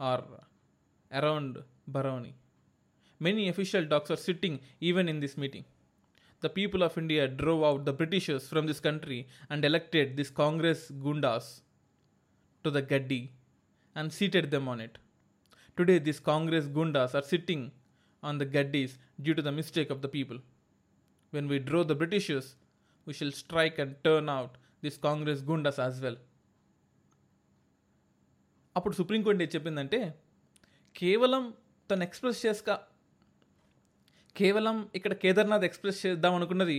are 0.00 0.22
around 1.12 1.58
Barauni 1.88 2.34
many 3.22 3.48
official 3.48 3.86
dogs 3.88 4.10
are 4.10 4.18
sitting 4.18 4.58
even 4.82 5.08
in 5.08 5.20
this 5.20 5.38
meeting 5.38 5.64
the 6.44 6.46
people 6.46 6.82
of 6.82 6.98
India 6.98 7.24
drove 7.24 7.64
out 7.64 7.82
the 7.82 7.90
Britishers 7.90 8.48
from 8.48 8.66
this 8.66 8.80
country 8.80 9.26
and 9.50 9.66
elected 9.66 10.06
this 10.06 10.32
Congress 10.32 10.92
goondas 10.92 11.62
to 12.64 12.70
the 12.70 12.76
Gaddi. 12.92 13.41
And 13.96 14.12
seated 14.12 14.50
them 14.50 14.68
on 14.68 14.80
it. 14.80 14.98
Today, 15.78 15.98
these 15.98 16.20
Congress 16.20 16.66
gundas 16.66 17.14
are 17.14 17.22
sitting 17.24 17.62
on 18.22 18.38
the 18.38 18.46
Gaddis 18.46 18.92
due 19.20 19.34
to 19.34 19.42
the 19.42 19.52
mistake 19.52 19.90
of 19.90 20.02
the 20.02 20.08
people. 20.08 20.38
When 21.32 21.48
we 21.48 21.58
draw 21.60 21.82
the 21.82 21.94
Britishers, 21.94 22.56
we 23.06 23.12
shall 23.12 23.32
strike 23.32 23.78
and 23.78 23.96
turn 24.04 24.28
out 24.28 24.56
these 24.82 24.98
Congress 24.98 25.40
gundas 25.42 25.78
as 25.78 26.00
well. 26.00 26.18
అప్పుడు 28.76 28.94
supreme court 28.94 29.42
ఏం 29.42 29.50
చెప్పిందంటే 29.54 29.98
కేవలం 30.94 31.42
తను 31.90 32.02
express 32.06 32.38
చేసుక 32.46 32.70
కేవలం 34.36 34.76
ఇక్కడ 34.94 35.12
Kedarnath 35.22 35.64
express 35.68 35.98
చేద్దాం 36.06 36.34
అనుకున్నది 36.38 36.78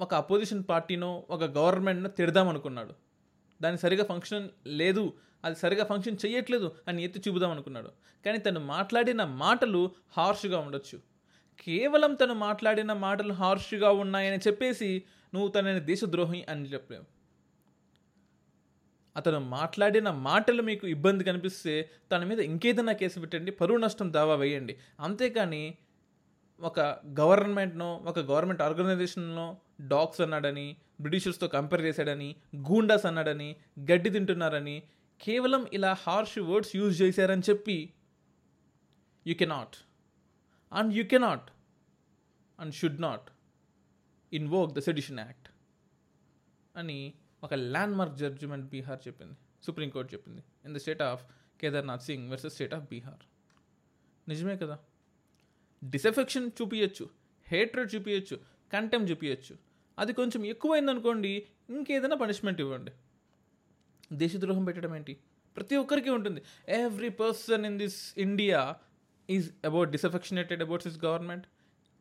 ఒక 0.00 0.12
అపోజిషన్ 0.22 0.62
పార్టీనో 0.70 1.10
ఒక 1.34 1.44
గవర్నమెంట్నో 1.58 2.10
తిడదాం 2.18 2.48
అనుకున్నాడు 2.52 2.94
దాని 3.62 3.78
సరిగా 3.78 4.04
ఫంక్షన్ 4.04 4.48
లేదు 4.66 5.12
అది 5.44 5.56
సరిగా 5.56 5.84
ఫంక్షన్ 5.84 6.16
చేయట్లేదు 6.26 6.72
అని 6.88 7.04
ఎత్తి 7.04 7.22
చూపుదాం 7.28 7.50
అనుకున్నాడు. 7.50 7.90
కానీ 8.24 8.38
తను 8.38 8.60
మాట్లాడిన 8.60 9.24
మాటలు 9.24 9.90
హార్ష్గా 10.16 10.58
ఉండొచ్చు. 10.58 10.98
కేవలం 11.60 12.14
తను 12.14 12.34
మాట్లాడిన 12.34 12.92
మాటలు 12.92 13.32
హార్ష్గా 13.32 13.90
ఉన్నాయని 13.90 14.38
చెప్పేసి 14.38 15.02
నువ్వు 15.34 15.48
తనని 15.48 15.80
దేశద్రోహి 15.80 16.46
అని 16.48 16.64
చెప్పలేవు. 16.64 17.04
అతను 19.16 19.38
మాట్లాడిన 19.38 20.10
మాటలు 20.10 20.62
మీకు 20.62 20.86
ఇబ్బంది 20.86 21.24
కనిపిస్తే 21.24 21.90
తన 22.12 22.24
మీద 22.24 22.40
ఇంకేదైనా 22.40 22.92
కేసు 22.92 23.20
పెట్టండి 23.20 23.50
పరువు 23.50 23.78
నష్టం 23.78 24.12
దావా 24.12 24.34
వేయండి. 24.34 24.76
అంతేకాని 25.00 25.74
ఒక 26.60 26.80
గవర్నమెంట్నో 27.20 28.02
ఒక 28.06 28.18
గవర్నమెంట్ 28.18 28.62
ఆర్గనైజేషన్లో 28.62 29.56
డాగ్స్ 29.80 30.20
అన్నాడని 30.20 30.76
బ్రిటిషర్స్తో 31.00 31.48
కంపేర్ 31.48 31.82
చేశాడని 31.82 32.36
గూండాస్ 32.56 33.06
అన్నాడని 33.06 33.56
గడ్డి 33.80 34.10
తింటున్నారని 34.10 34.82
కేవలం 35.20 35.66
ఇలా 35.72 35.92
హార్ష్ 35.92 36.38
వర్డ్స్ 36.38 36.76
యూజ్ 36.76 37.02
చేశారని 37.02 37.42
చెప్పి 37.50 37.92
you 39.26 39.34
cannot. 39.34 39.76
And 40.72 40.94
you 40.94 41.04
cannot. 41.04 41.50
And 42.60 42.74
should 42.74 43.00
not. 43.00 43.30
Invoke 44.32 44.72
the 44.72 44.78
sedition 44.78 45.20
act. 45.20 45.48
అని 46.76 47.12
ఒక 47.44 47.54
ల్యాండ్మార్క్ 47.54 48.16
జడ్జిమెంట్ 48.16 48.66
బీహార్ 48.66 49.00
చెప్పింది. 49.06 49.34
సుప్రీంకోర్టు 49.62 50.14
చెప్పింది. 50.14 50.44
In 50.64 50.74
the 50.74 50.76
state 50.76 51.02
of 51.02 51.24
Kedarnath 51.60 52.02
Singh 52.02 52.30
versus 52.30 52.54
state 52.54 52.74
of 52.74 52.84
Bihar. 52.84 53.26
నిజమే 54.28 54.56
కదా? 54.56 54.78
డిసెఫెక్షన్ 55.84 56.50
చూపించచ్చు 56.62 57.10
హేట్రెడ్ 57.46 57.94
చూపించచ్చు 57.94 58.40
కంటెం 58.72 59.04
చూపించచ్చు 59.04 59.56
అది 59.98 60.12
కొంచెం 60.12 60.46
ఎక్కువైందనుకోండి 60.46 61.46
ఇంకేదైనా 61.70 62.16
పనిష్మెంట్ 62.16 62.60
ఇవ్వండి. 62.60 62.90
దేశద్రోహం 64.12 64.64
పెట్టడం 64.64 64.96
ఏంటి? 64.96 65.16
ప్రతి 65.56 65.76
ఒక్కరికి 65.76 66.10
ఉంటుంది. 66.10 66.42
Every 66.68 67.08
person 67.08 67.66
in 67.66 67.78
this 67.78 68.14
India 68.18 68.76
is 69.30 69.52
about 69.64 69.90
disaffectionated 69.90 70.62
about 70.62 70.88
this 70.88 71.04
government 71.04 71.44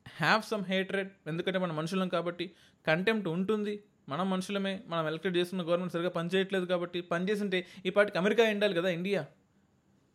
have 0.08 0.42
some 0.42 0.64
hatred 0.64 1.10
ఎందుకంటే 1.28 1.60
మన 1.60 1.72
మనుషులం 1.72 2.08
కాబట్టి 2.10 2.52
కంటెంప్ట్ 2.88 3.28
ఉంటుంది. 3.28 3.84
మనం 4.10 4.30
మనుషులమే. 4.30 4.84
మనం 4.88 5.08
ఎలక్టెడ్ 5.08 5.38
చేస్తున్న 5.38 5.62
గవర్నమెంట్ 5.62 5.94
సరిగా 5.94 6.10
పనిచేయట్లేదు 6.10 6.66
కాబట్టి 6.66 7.02
పనిచేస్తుంటే 7.02 7.68
ఈ 7.86 7.90
పాటికి 7.90 8.18
అమెరికా 8.18 8.44
ఉండాలి 8.50 8.76
కదా 8.76 8.90
India 8.90 9.26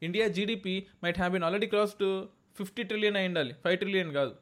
India 0.03 0.29
GDP 0.29 0.87
might 1.05 1.17
have 1.17 1.33
been 1.33 1.45
already 1.45 1.67
cross 1.67 1.95
to 1.99 2.29
fifty 2.59 2.83
trillion 2.83 3.17
అయి 3.17 3.27
ఉండాలి. 3.27 3.55
ఫైవ్ 3.65 3.79
ట్రిలియన్ 3.79 4.13
కాదు. 4.13 4.37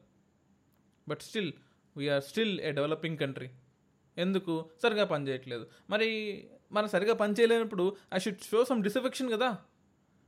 But 1.08 1.20
still 1.20 1.52
we are 1.96 2.22
still 2.22 2.60
a 2.60 2.70
developing 2.72 3.18
country 3.18 3.50
ఎందుకు? 4.18 4.70
సరిగా 4.82 5.04
పనిచేయట్లేదు 5.04 5.66
మరి 5.90 6.08
మనం 6.72 6.88
సరిగా 6.88 7.14
పనిచేయలేనప్పుడు 7.14 7.96
I 8.14 8.18
should 8.18 8.40
show 8.40 8.64
some 8.64 8.82
disaffection 8.82 9.32
కదా? 9.32 9.58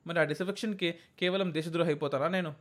మరి 0.06 0.20
ఆ 0.20 0.22
డిసఫెక్షన్కి 0.22 0.94
కేవలం 1.18 1.54
దేశద్రోహి 1.54 1.90
అయిపోతారా 1.90 2.28
నేను? 2.28 2.54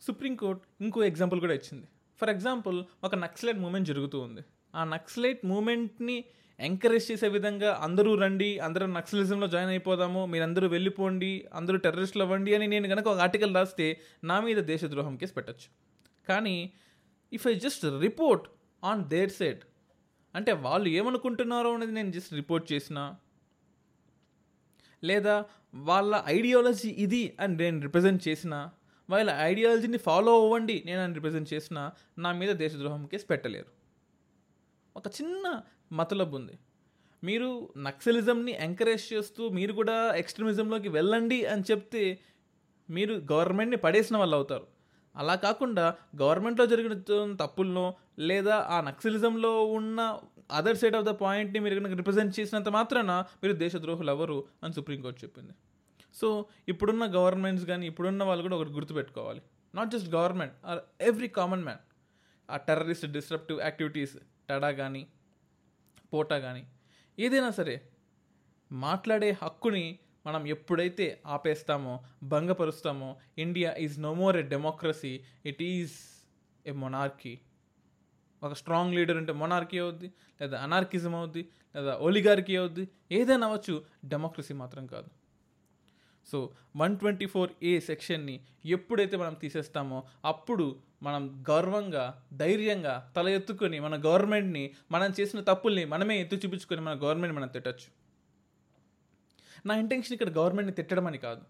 సుప్రీంకోర్టు 0.00 0.64
ఇంకో 0.80 1.04
ఎగ్జాంపుల్ 1.04 1.40
కూడా 1.40 1.54
ఇచ్చింది. 1.54 1.86
ఫర్ 2.20 2.30
ఎగ్జాంపుల్ 2.30 2.84
ఒక 3.04 3.14
నక్సలైట్ 3.14 3.58
మూమెంట్ 3.58 3.88
జరుగుతూ 3.88 4.20
ఉంది. 4.20 4.40
ఆ 4.74 4.84
నక్సలైట్ 4.84 5.46
మూమెంట్ని 5.46 6.24
ఎంకరేజ్ 6.60 7.10
చేసే 7.10 7.28
విధంగా 7.28 7.74
అందరూ 7.82 8.14
రండి 8.14 8.58
అందరూ 8.58 8.86
నక్సలిజంలో 8.86 9.46
జాయిన్ 9.46 9.70
అయిపోదాము 9.70 10.26
మీరందరూ 10.26 10.68
వెళ్ళిపోండి 10.68 11.48
అందరూ 11.54 11.76
టెర్రరిస్టులు 11.76 12.22
అవ్వండి 12.22 12.54
అని 12.54 12.66
నేను 12.66 12.88
కనుక 12.88 13.08
ఒక 13.08 13.18
ఆర్టికల్ 13.18 13.54
రాస్తే 13.54 14.00
నా 14.24 14.40
మీద 14.40 14.56
దేశద్రోహం 14.56 15.16
కేసు 15.16 15.34
పెట్టచ్చు. 15.34 15.68
కానీ 16.28 16.72
if 17.32 17.46
I 17.48 17.54
just 17.54 17.84
report 18.00 18.48
on 18.84 19.04
their 19.04 19.30
side 19.30 19.60
అంటే 20.34 20.52
వాళ్ళు 20.52 20.88
ఏమనుకుంటున్నారో 20.88 21.74
అనేది 21.74 21.92
నేను 21.92 22.12
జస్ట్ 22.12 22.32
రిపోర్ట్ 22.32 22.72
చేసిన? 22.72 23.16
లేదా 25.04 25.44
వాళ్ళ 25.74 26.22
ఐడియాలజీ 26.26 26.88
ఇది 26.88 27.36
అని 27.40 27.56
నేను 27.56 27.80
రిప్రజెంట్ 27.80 28.28
చేసిన? 28.28 28.70
వాళ్ళ 29.10 29.30
ఐడియాలజీని 29.30 29.98
ఫాలో 29.98 30.42
అవ్వండి 30.42 30.82
నేను 30.86 31.00
అని 31.00 31.14
రిప్రజెంట్ 31.14 31.52
చేసిన? 31.52 31.90
నా 32.18 32.32
మీద 32.32 32.50
దేశద్రోహం 32.50 33.06
కేసు 33.06 33.26
పెట్టలేరు. 33.26 33.70
ఒక 34.96 35.06
చిన్న 35.08 35.62
మతలబ్ 35.92 36.34
ఉంది. 36.34 36.58
మీరు 37.24 37.72
నక్సలిజంని 37.76 38.52
ఎంకరేజ్ 38.52 39.12
చేస్తూ 39.12 39.48
మీరు 39.48 39.72
కూడా 39.72 40.14
ఎక్స్ట్రీమిజంలోకి 40.14 40.88
వెళ్ళండి 40.88 41.44
అని 41.44 41.62
చెప్తే 41.70 42.20
మీరు 42.90 43.14
గవర్నమెంట్ని 43.32 43.76
పడేసిన 43.76 44.16
వాళ్ళు 44.16 44.36
అవుతారు. 44.36 44.79
అలా 45.14 45.34
కాకుండా 45.34 45.84
గవర్నమెంట్లో 46.16 46.66
జరిగిన 46.66 46.94
తప్పులను 47.42 47.86
లేదా 48.30 48.56
ఆ 48.74 48.80
నక్సలిజంలో 48.88 49.52
ఉన్న 49.78 50.00
అదర్ 50.50 50.78
సైడ్ 50.78 50.96
ఆఫ్ 50.96 51.04
ద 51.04 51.12
పాయింట్ని 51.22 51.60
మీరు 51.60 51.74
కనుక 51.80 51.92
రిప్రజెంట్ 51.92 52.40
చేసినంత 52.40 52.68
మాత్రాన 52.68 53.12
మీరు 53.42 53.54
దేశద్రోహులు 53.64 54.10
ఎవరు 54.10 54.38
అని 54.62 54.72
సుప్రీంకోర్టు 54.72 55.20
చెప్పింది. 55.24 55.54
సో 56.14 56.28
ఇప్పుడున్న 56.68 57.04
గవర్నమెంట్స్ 57.18 57.66
కానీ 57.66 57.84
ఇప్పుడున్న 57.86 58.22
వాళ్ళు 58.24 58.42
కూడా 58.42 58.56
ఒకటి 58.56 58.72
గుర్తుపెట్టుకోవాలి. 58.78 59.42
Not 59.74 59.90
just 59.90 60.10
government 60.14 60.54
or 60.66 60.80
every 61.00 61.28
common 61.28 61.64
man 61.64 61.82
ఆ 62.48 62.56
టెర్రరిస్ట్ 62.68 63.06
డిస్ట్రప్టివ్ 63.06 63.60
యాక్టివిటీస్ 63.60 64.16
టడా 64.48 64.70
కానీ 64.72 65.02
పోటా 66.12 66.38
కానీ 66.38 66.62
ఏదైనా 67.18 67.50
సరే 67.50 67.74
మాట్లాడే 68.72 69.30
హక్కుని 69.42 69.84
మనం 70.26 70.42
ఎప్పుడైతే 70.46 71.06
ఆపేస్తామో 71.26 71.94
భంగపరుస్తామో 72.32 73.10
India 73.44 73.70
is 73.84 73.96
no 74.06 74.12
more 74.14 74.36
a 74.36 74.44
democracy 74.54 75.14
it 75.50 75.62
is 75.62 75.94
a 76.66 76.72
monarchy. 76.82 77.34
ఒక 78.42 78.52
స్ట్రాంగ్ 78.52 78.94
లీడర్ 78.94 79.18
ఉంటే 79.22 79.32
మొనార్కీ 79.32 79.78
అవుద్ది 79.78 80.08
లేదా 80.40 80.58
అనార్కిజం 80.66 81.14
అవుద్ది 81.14 81.42
లేదా 81.74 81.94
ఒలిగార్కీ 82.08 82.54
అవుద్ది 82.56 82.84
ఏదైనా 83.18 83.46
అవ్వచ్చు 83.46 83.74
డెమోక్రసీ 84.04 84.54
మాత్రం 84.54 84.84
కాదు. 84.86 85.10
So 86.28 86.38
one 86.76 86.94
twenty 86.98 87.26
four 87.26 87.50
A 87.62 87.80
సెక్షన్ని 87.80 88.34
ఎప్పుడైతే 88.76 89.16
మనం 89.16 89.34
తీసేస్తామో 89.34 89.98
అప్పుడు 90.24 90.66
మనం 91.02 91.22
గర్వంగా 91.50 92.04
ధైర్యంగా 92.32 93.12
తల 93.16 93.28
ఎత్తుకొని 93.28 93.80
మన 93.80 93.94
గవర్నమెంట్ని 94.06 94.64
మనం 94.90 95.10
చేసిన 95.20 95.40
తప్పుల్ని 95.40 95.84
మనమే 95.84 96.16
ఎత్తు 96.20 96.36
చూపించుకొని 96.36 96.80
మన 96.80 96.94
గవర్నమెంట్ 97.04 97.36
మనం 97.36 97.48
తిట్టచ్చు. 97.48 97.88
నా 99.66 99.74
ఇంటెన్షన్ 99.76 100.12
ఇక్కడ 100.12 100.30
గవర్నమెంట్ని 100.30 100.74
తిట్టడం 100.74 101.06
అని 101.06 101.18
కాదు. 101.18 101.42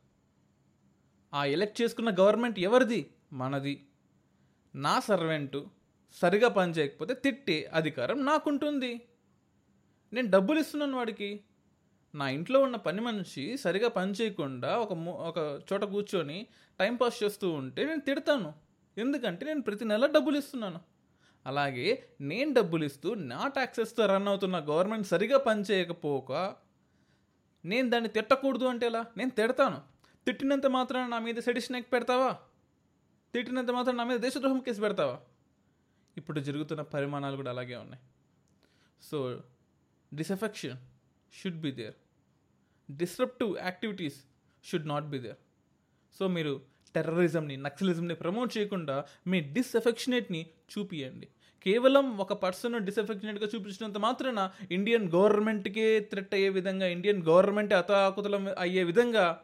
ఆ 1.35 1.45
ఎలక్ట్ 1.45 1.83
చేసుకున్న 1.83 2.11
గవర్నమెంట్ 2.21 2.59
ఎవరిది? 2.59 3.15
మనది. 3.33 3.87
నా 4.75 5.01
సర్వెంటు 5.01 5.67
సరిగా 6.13 6.49
పని 6.49 6.73
చేయకపోతే 6.73 7.15
తిట్టే 7.15 7.71
అధికారం 7.75 8.25
నాకుంటుంది. 8.25 9.01
నేను 10.13 10.31
డబ్బులు 10.31 10.61
ఇస్తున్నాను 10.61 10.97
వాడికి. 10.97 11.45
నా 12.15 12.29
ఇంట్లో 12.29 12.61
ఉన్న 12.61 12.77
పని 12.77 13.01
మనిషి 13.01 13.57
సరిగా 13.57 13.89
పని 13.89 14.13
చేయకుండా 14.13 14.77
ఒక 14.77 14.93
ఒక 15.09 15.61
చోట 15.73 15.85
కూర్చొని 15.85 16.47
టైంపాస్ 16.81 17.25
చేస్తూ 17.25 17.51
ఉంటే 17.51 17.85
నేను 17.85 18.01
తిడతాను. 18.01 18.53
ఎందుకంటే 18.99 19.47
నేను 19.47 19.63
ప్రతి 19.63 19.85
నెల 19.85 20.07
డబ్బులు 20.07 20.39
ఇస్తున్నాను. 20.39 20.81
అలాగే 21.47 22.03
నేను 22.21 22.55
డబ్బులు 22.55 22.85
ఇస్తూ 22.85 23.15
నా 23.15 23.49
ట్యాక్సెస్తో 23.49 24.07
రన్ 24.07 24.29
అవుతున్న 24.29 24.59
గవర్నమెంట్ 24.59 25.07
సరిగా 25.07 25.39
పని 25.39 25.63
చేయకపోక 25.63 26.55
నేను 27.65 27.91
దాన్ని 27.91 28.09
తిట్టకూడదు 28.09 28.65
అంటే 28.65 28.87
ఎలా 28.87 29.07
నేను 29.17 29.31
తిడతాను. 29.31 29.83
తిట్టినంత 30.27 30.67
మాత్రాన 30.67 31.07
నా 31.07 31.19
మీద 31.19 31.39
సెడిషన్ 31.39 31.77
ఎక్కి 31.77 31.91
పెడతావా? 31.91 32.39
తిట్టినంత 33.35 33.71
మాత్రం 33.71 33.97
నా 33.97 34.05
మీద 34.05 34.21
దేశద్రోహం 34.21 34.61
కేసు 34.61 34.81
పెడతావా? 34.81 35.21
ఇప్పుడు 36.17 36.41
జరుగుతున్న 36.41 36.83
పరిమాణాలు 36.83 37.37
కూడా 37.37 37.51
అలాగే 37.51 37.77
ఉన్నాయి. 37.77 38.03
So 39.03 39.43
disaffection 40.15 40.79
should 41.33 41.61
be 41.61 41.71
there. 41.71 41.95
Disruptive 42.91 43.59
activities 43.59 44.25
should 44.65 44.89
not 44.89 45.05
be 45.05 45.19
there. 45.19 45.37
So 46.19 46.29
మీరు 46.29 46.61
టెర్రరిజంని 46.95 47.57
నక్సలిజంని 47.57 48.15
ప్రమోట్ 48.15 48.59
చేయకుండా 48.59 49.05
మీ 49.27 49.41
డిస్ఎఫెక్షనేట్ని 49.41 50.51
చూపియండి. 50.79 51.29
కేవలం 51.63 52.19
ఒక 52.19 52.33
పర్సన్ 52.33 52.87
డిసఫెక్షనేట్గా 52.87 53.47
చూపించినంత 53.55 53.99
మాత్రాన 53.99 54.51
ఇండియన్ 54.71 55.13
గవర్నమెంట్కే 55.13 56.01
థ్రెట్ 56.01 56.35
అయ్యే 56.35 56.49
విధంగా 56.49 56.87
ఇండియన్ 56.87 57.23
గవర్నమెంట్ 57.23 57.73
అతాకుతలం 57.73 58.49
అయ్యే 58.59 58.83
విధంగా 58.83 59.41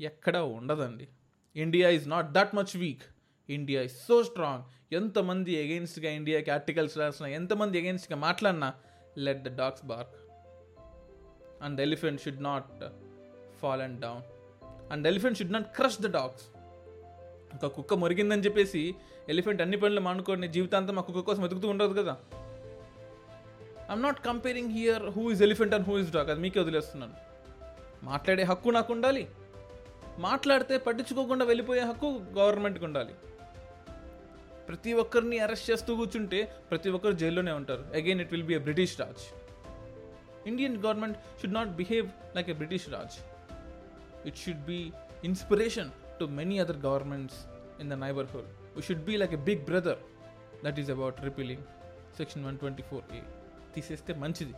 ఎక్కడా 0.00 0.42
ఉండదండి. 0.42 1.08
India 1.56 1.90
is 1.90 2.08
not 2.08 2.32
that 2.32 2.54
much 2.54 2.76
weak 2.76 3.02
India 3.50 3.82
is 3.82 4.06
so 4.06 4.22
strong 4.22 4.94
ఎంతమంది 4.94 5.62
అగెయిన్స్ట్గా 5.62 6.10
ఇండియాకి 6.10 6.50
ఆర్టికల్స్ 6.50 6.98
రాసిన 6.98 7.26
ఎంతమంది 7.26 7.78
అగెయిన్స్ట్గా 7.78 8.18
మాట్లాడినా 8.18 8.74
let 9.18 9.42
the 9.42 9.56
dogs 9.56 9.84
bark 9.84 10.16
and 11.62 11.80
elephant 11.80 12.22
should 12.22 12.42
not 12.42 12.84
fall 13.60 13.80
and 13.80 14.00
down 14.00 14.22
and 14.92 15.06
elephant 15.06 15.38
should 15.38 15.52
not 15.52 15.76
crush 15.76 16.00
the 16.00 16.12
dogs 16.12 16.44
ఒక 17.54 17.66
కుక్క 17.66 17.94
మురిగిందని 17.94 18.42
చెప్పేసి 18.42 18.94
ఎలిఫెంట్ 19.32 19.60
అన్ని 19.64 19.78
పనులు 19.82 20.00
మానుకొని 20.08 20.48
జీవితాంతం 20.56 20.94
మా 20.98 21.02
కుక్క 21.06 21.20
కోసం 21.28 21.42
వెతుకుతూ 21.44 21.68
ఉండదు 21.74 21.94
కదా. 22.00 22.14
I'm 23.90 24.02
not 24.06 24.20
comparing 24.28 24.72
here 24.78 25.04
who 25.16 25.22
is 25.32 25.42
elephant 25.46 25.74
and 25.76 25.86
who 25.88 25.96
is 26.02 26.12
dog 26.16 26.30
అది 26.32 26.40
మీకే 26.44 26.60
వదిలేస్తున్నాను. 26.64 27.16
మాట్లాడే 28.10 28.44
హక్కు 28.50 28.74
నాకు 28.78 28.92
ఉండాలి. 28.96 29.24
మాట్లాడితే 30.26 30.74
పట్టించుకోకుండా 30.86 31.44
వెళ్ళిపోయే 31.50 31.82
హక్కు 31.90 32.08
గవర్నమెంట్కి 32.38 32.86
ఉండాలి. 32.88 33.14
ప్రతి 34.68 34.92
ఒక్కరిని 35.02 35.36
అరెస్ట్ 35.44 35.66
చేస్తూ 35.70 35.90
కూర్చుంటే 35.98 36.38
ప్రతి 36.70 36.88
ఒక్కరు 36.96 37.16
జైల్లోనే 37.22 37.52
ఉంటారు. 37.60 37.84
Again 37.98 38.20
it 38.24 38.32
will 38.34 38.48
be 38.50 38.56
a 38.60 38.62
British 38.68 38.94
Raj 39.02 39.22
Indian 40.50 40.76
government 40.84 41.16
should 41.40 41.56
not 41.58 41.70
behave 41.80 42.08
like 42.36 42.48
a 42.54 42.56
British 42.60 42.86
Raj 42.94 43.16
it 44.28 44.38
should 44.44 44.64
be 44.72 44.80
inspiration 45.30 45.90
to 46.20 46.24
many 46.40 46.58
other 46.64 46.80
governments 46.88 47.38
in 47.82 47.90
the 47.90 47.96
neighbourhood 48.04 48.50
should 48.86 49.04
be 49.08 49.16
like 49.22 49.34
a 49.38 49.40
big 49.48 49.64
brother 49.70 50.00
that 50.64 50.78
is 50.82 50.90
about 50.96 51.18
repealing 51.28 51.64
section 52.18 52.44
one 52.48 52.58
twenty 52.62 52.84
four 52.90 53.04
A 53.18 53.20
తీసేస్తే 53.74 54.14
మంచిది. 54.22 54.54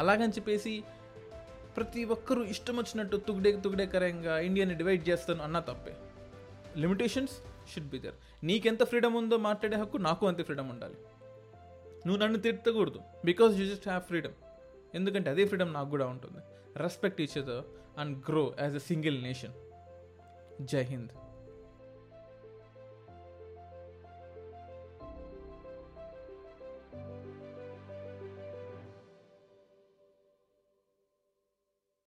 అలాగని 0.00 0.32
చెప్పేసి 0.32 0.72
ప్రతి 1.76 2.04
ఒక్కరూ 2.14 2.42
ఇష్టం 2.54 2.76
వచ్చినట్టు 2.76 3.16
తుగ్డే 3.28 3.50
తుగ్డేకరంగా 3.64 4.34
ఇండియాని 4.48 4.74
divide 4.80 5.02
చేస్తాను 5.08 5.42
అన్న 5.42 5.58
తప్పే. 5.68 5.94
లిమిటేషన్స్ 6.82 7.34
షుడ్ 7.72 7.90
బి 7.94 7.98
దర్ 7.98 8.16
నీకెంత 8.44 8.82
ఫ్రీడమ్ 8.82 9.16
ఉందో 9.20 9.36
మాట్లాడే 9.48 9.76
హక్కు 9.82 9.98
నాకు 10.08 10.26
అంతే 10.30 10.42
ఫ్రీడమ్ 10.48 10.70
ఉండాలి. 10.70 10.98
నువ్వు 12.06 12.20
నన్ను 12.22 12.38
తిట్టకూడదు. 12.46 13.00
Because 13.24 13.52
you 13.60 13.64
just 13.66 13.88
have 13.88 14.04
freedom 14.10 14.36
ఎందుకంటే 14.94 15.30
అదే 15.30 15.44
ఫ్రీడమ్ 15.50 15.72
నాకు 15.74 15.90
కూడా 15.94 16.06
ఉంటుంది. 16.06 16.40
Respect 16.84 17.20
each 17.20 17.38
other 17.38 17.64
and 18.00 18.14
grow 18.28 18.44
as 18.60 18.76
a 18.76 18.84
single 18.90 19.22
nation 19.22 19.54
Jai 20.72 20.82
Hind 20.92 21.12